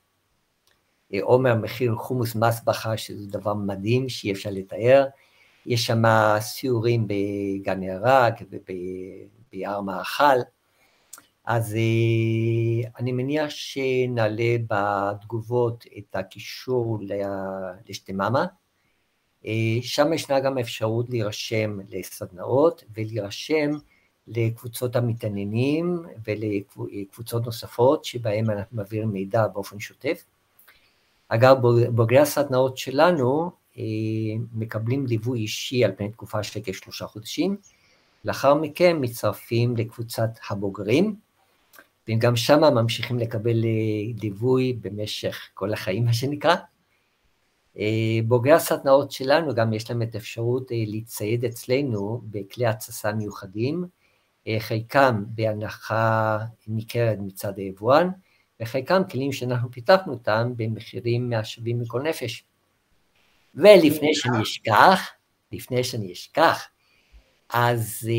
עומר 1.21 1.55
מכין 1.55 1.95
חומוס 1.95 2.35
מסבכה, 2.35 2.97
שזה 2.97 3.27
דבר 3.31 3.53
מדהים 3.53 4.09
שאי 4.09 4.31
אפשר 4.31 4.49
לתאר. 4.53 5.05
יש 5.65 5.85
שם 5.85 6.03
סיורים 6.39 7.07
בגן 7.07 7.83
ירק 7.83 8.33
וביער 8.51 9.81
מאכל. 9.81 10.39
אז 11.47 11.75
אני 12.99 13.11
מניח 13.11 13.49
שנעלה 13.49 14.55
בתגובות 14.69 15.85
את 15.97 16.15
הקישור 16.15 16.99
לשתממה. 17.89 18.45
שם 19.81 20.13
ישנה 20.13 20.39
גם 20.39 20.57
אפשרות 20.57 21.09
להירשם 21.09 21.79
לסדנאות 21.89 22.83
ולהירשם 22.95 23.71
לקבוצות 24.27 24.95
המתעניינים 24.95 26.03
ולקבוצות 26.27 27.45
נוספות 27.45 28.05
שבהן 28.05 28.49
אנחנו 28.49 28.77
מעבירים 28.77 29.09
מידע 29.09 29.47
באופן 29.47 29.79
שוטף. 29.79 30.25
אגב, 31.27 31.57
בוגרי 31.89 32.19
הסדנאות 32.19 32.77
שלנו 32.77 33.51
מקבלים 34.53 35.05
ליווי 35.05 35.39
אישי 35.39 35.85
על 35.85 35.91
פני 35.97 36.11
תקופה 36.11 36.43
של 36.43 36.59
כשלושה 36.63 37.07
חודשים, 37.07 37.57
לאחר 38.25 38.53
מכן 38.53 38.97
מצטרפים 38.99 39.77
לקבוצת 39.77 40.29
הבוגרים, 40.49 41.26
וגם 42.09 42.35
שם 42.35 42.59
ממשיכים 42.73 43.19
לקבל 43.19 43.57
ליווי 44.21 44.73
במשך 44.73 45.49
כל 45.53 45.73
החיים, 45.73 46.05
מה 46.05 46.13
שנקרא. 46.13 46.55
בוגרי 48.27 48.53
הסדנאות 48.53 49.11
שלנו, 49.11 49.55
גם 49.55 49.73
יש 49.73 49.89
להם 49.89 50.01
את 50.01 50.15
האפשרות 50.15 50.71
להצטייד 50.71 51.45
אצלנו 51.45 52.21
בכלי 52.23 52.65
התססה 52.65 53.13
מיוחדים, 53.13 53.85
חלקם 54.59 55.23
בהנחה 55.27 56.37
ניכרת 56.67 57.17
מצד 57.21 57.57
היבואן, 57.57 58.09
וחלקם 58.61 59.01
כלים 59.11 59.31
שאנחנו 59.31 59.71
פיתחנו 59.71 60.13
אותם 60.13 60.53
במחירים 60.55 61.29
מהשווים 61.29 61.79
מכל 61.79 62.01
נפש. 62.01 62.43
ולפני 63.55 64.15
שאני 64.15 64.41
אשכח, 64.41 65.09
לפני 65.51 65.83
שאני 65.83 66.13
אשכח, 66.13 66.67
אז 67.49 68.09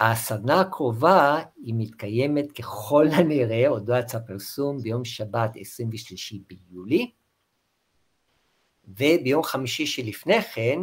הסדנה 0.00 0.60
הקרובה 0.60 1.42
היא 1.56 1.74
מתקיימת 1.76 2.52
ככל 2.52 3.06
הנראה, 3.12 3.68
עוד 3.68 3.88
לא 3.88 3.96
יצא 3.98 4.18
פרסום, 4.18 4.78
ביום 4.78 5.04
שבת 5.04 5.50
23 5.56 6.34
ביולי, 6.48 7.10
וביום 8.88 9.42
חמישי 9.42 9.86
שלפני 9.86 10.42
כן 10.42 10.78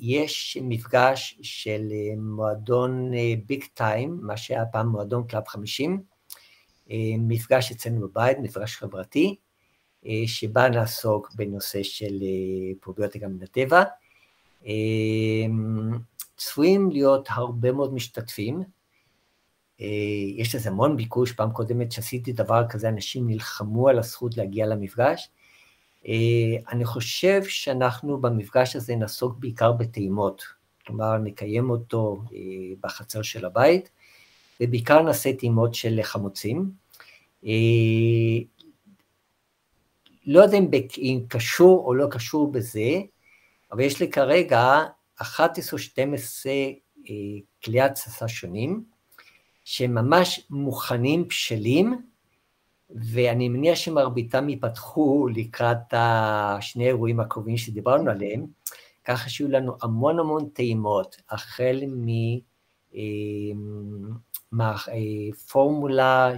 יש 0.00 0.58
מפגש 0.62 1.38
של 1.42 1.92
מועדון 2.16 3.12
Big 3.46 3.64
Time, 3.74 4.18
מה 4.22 4.36
שהיה 4.36 4.66
פעם 4.66 4.88
מועדון 4.88 5.26
Club 5.26 5.48
50, 5.48 6.02
מפגש 7.18 7.72
אצלנו 7.72 8.08
בבית, 8.08 8.38
מפגש 8.38 8.76
חברתי, 8.76 9.36
שבה 10.26 10.68
נעסוק 10.68 11.32
בנושא 11.34 11.82
של 11.82 12.14
פרוביוטיקה 12.80 13.28
מן 13.28 13.42
הטבע. 13.42 13.82
צפויים 16.38 16.90
להיות 16.90 17.28
הרבה 17.30 17.72
מאוד 17.72 17.94
משתתפים, 17.94 18.62
יש 20.36 20.54
לזה 20.54 20.68
המון 20.68 20.96
ביקוש, 20.96 21.32
פעם 21.32 21.52
קודמת 21.52 21.92
שעשיתי 21.92 22.32
דבר 22.32 22.68
כזה, 22.68 22.88
אנשים 22.88 23.26
נלחמו 23.26 23.88
על 23.88 23.98
הזכות 23.98 24.36
להגיע 24.36 24.66
למפגש. 24.66 25.30
אני 26.68 26.84
חושב 26.84 27.44
שאנחנו 27.44 28.20
במפגש 28.20 28.76
הזה 28.76 28.96
נעסוק 28.96 29.38
בעיקר 29.38 29.72
בטעימות, 29.72 30.42
כלומר 30.86 31.18
נקיים 31.18 31.70
אותו 31.70 32.22
בחצר 32.80 33.22
של 33.22 33.44
הבית, 33.44 33.90
ובעיקר 34.60 35.02
נעשה 35.02 35.32
טעימות 35.32 35.74
של 35.74 36.00
חמוצים. 36.02 36.70
לא 40.26 40.40
יודע 40.40 40.58
אם 40.98 41.20
קשור 41.28 41.84
או 41.86 41.94
לא 41.94 42.06
קשור 42.10 42.52
בזה, 42.52 43.00
אבל 43.72 43.80
יש 43.80 44.00
לי 44.00 44.10
כרגע 44.10 44.84
11 45.18 45.78
או 45.78 45.82
12 45.82 46.52
כלי 47.64 47.80
התססה 47.80 48.28
שונים, 48.28 48.84
שהם 49.64 49.94
ממש 49.94 50.46
מוכנים, 50.50 51.28
בשלים, 51.28 52.02
ואני 52.90 53.48
מניח 53.48 53.74
שמרביתם 53.74 54.48
ייפתחו 54.48 55.28
לקראת 55.34 55.78
השני 55.92 56.84
האירועים 56.84 57.20
הקרובים 57.20 57.56
שדיברנו 57.56 58.10
עליהם, 58.10 58.46
ככה 59.04 59.28
שיהיו 59.30 59.48
לנו 59.50 59.76
המון 59.82 60.18
המון 60.18 60.48
טעימות, 60.48 61.16
החל 61.30 61.80
מפורמולה 64.52 66.32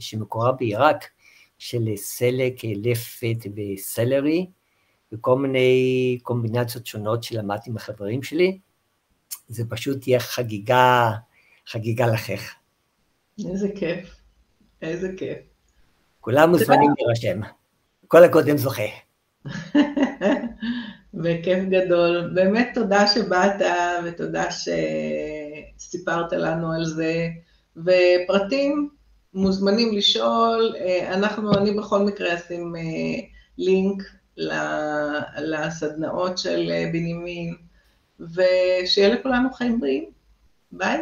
שמקורה 0.00 0.52
בעיראק, 0.52 1.04
של 1.58 1.88
סלק, 1.96 2.54
לפת 2.64 3.46
וסלרי, 3.56 4.46
וכל 5.14 5.38
מיני 5.38 6.18
קומבינציות 6.22 6.86
שונות 6.86 7.22
שלמדתי 7.22 7.70
עם 7.70 7.76
החברים 7.76 8.22
שלי, 8.22 8.58
זה 9.48 9.64
פשוט 9.68 10.00
תהיה 10.00 10.20
חגיגה, 10.20 11.10
חגיגה 11.66 12.06
לחך. 12.06 12.54
איזה 13.50 13.68
כיף, 13.76 14.16
איזה 14.82 15.08
כיף. 15.16 15.38
כולם 16.20 16.50
מוזמנים 16.50 16.90
להירשם, 16.98 17.40
כל 18.08 18.24
הקודם 18.24 18.56
זוכה. 18.56 18.82
בכיף 21.14 21.64
גדול. 21.70 22.30
באמת 22.34 22.70
תודה 22.74 23.06
שבאת 23.06 23.62
ותודה 24.04 24.44
שסיפרת 25.76 26.32
לנו 26.32 26.72
על 26.72 26.84
זה. 26.84 27.28
ופרטים 27.76 28.88
מוזמנים 29.34 29.96
לשאול, 29.96 30.74
אנחנו, 31.08 31.54
אני 31.54 31.70
בכל 31.74 31.98
מקרה 31.98 32.34
אשים 32.34 32.74
לינק 33.58 34.02
לסדנאות 35.38 36.38
של 36.38 36.72
בנימין, 36.92 37.56
ושיהיה 38.20 39.08
לכולנו 39.08 39.52
חיים 39.52 39.80
בריאים. 39.80 40.10
ביי. 40.72 40.98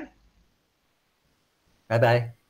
ביי 1.91 1.99
ביי. 1.99 2.42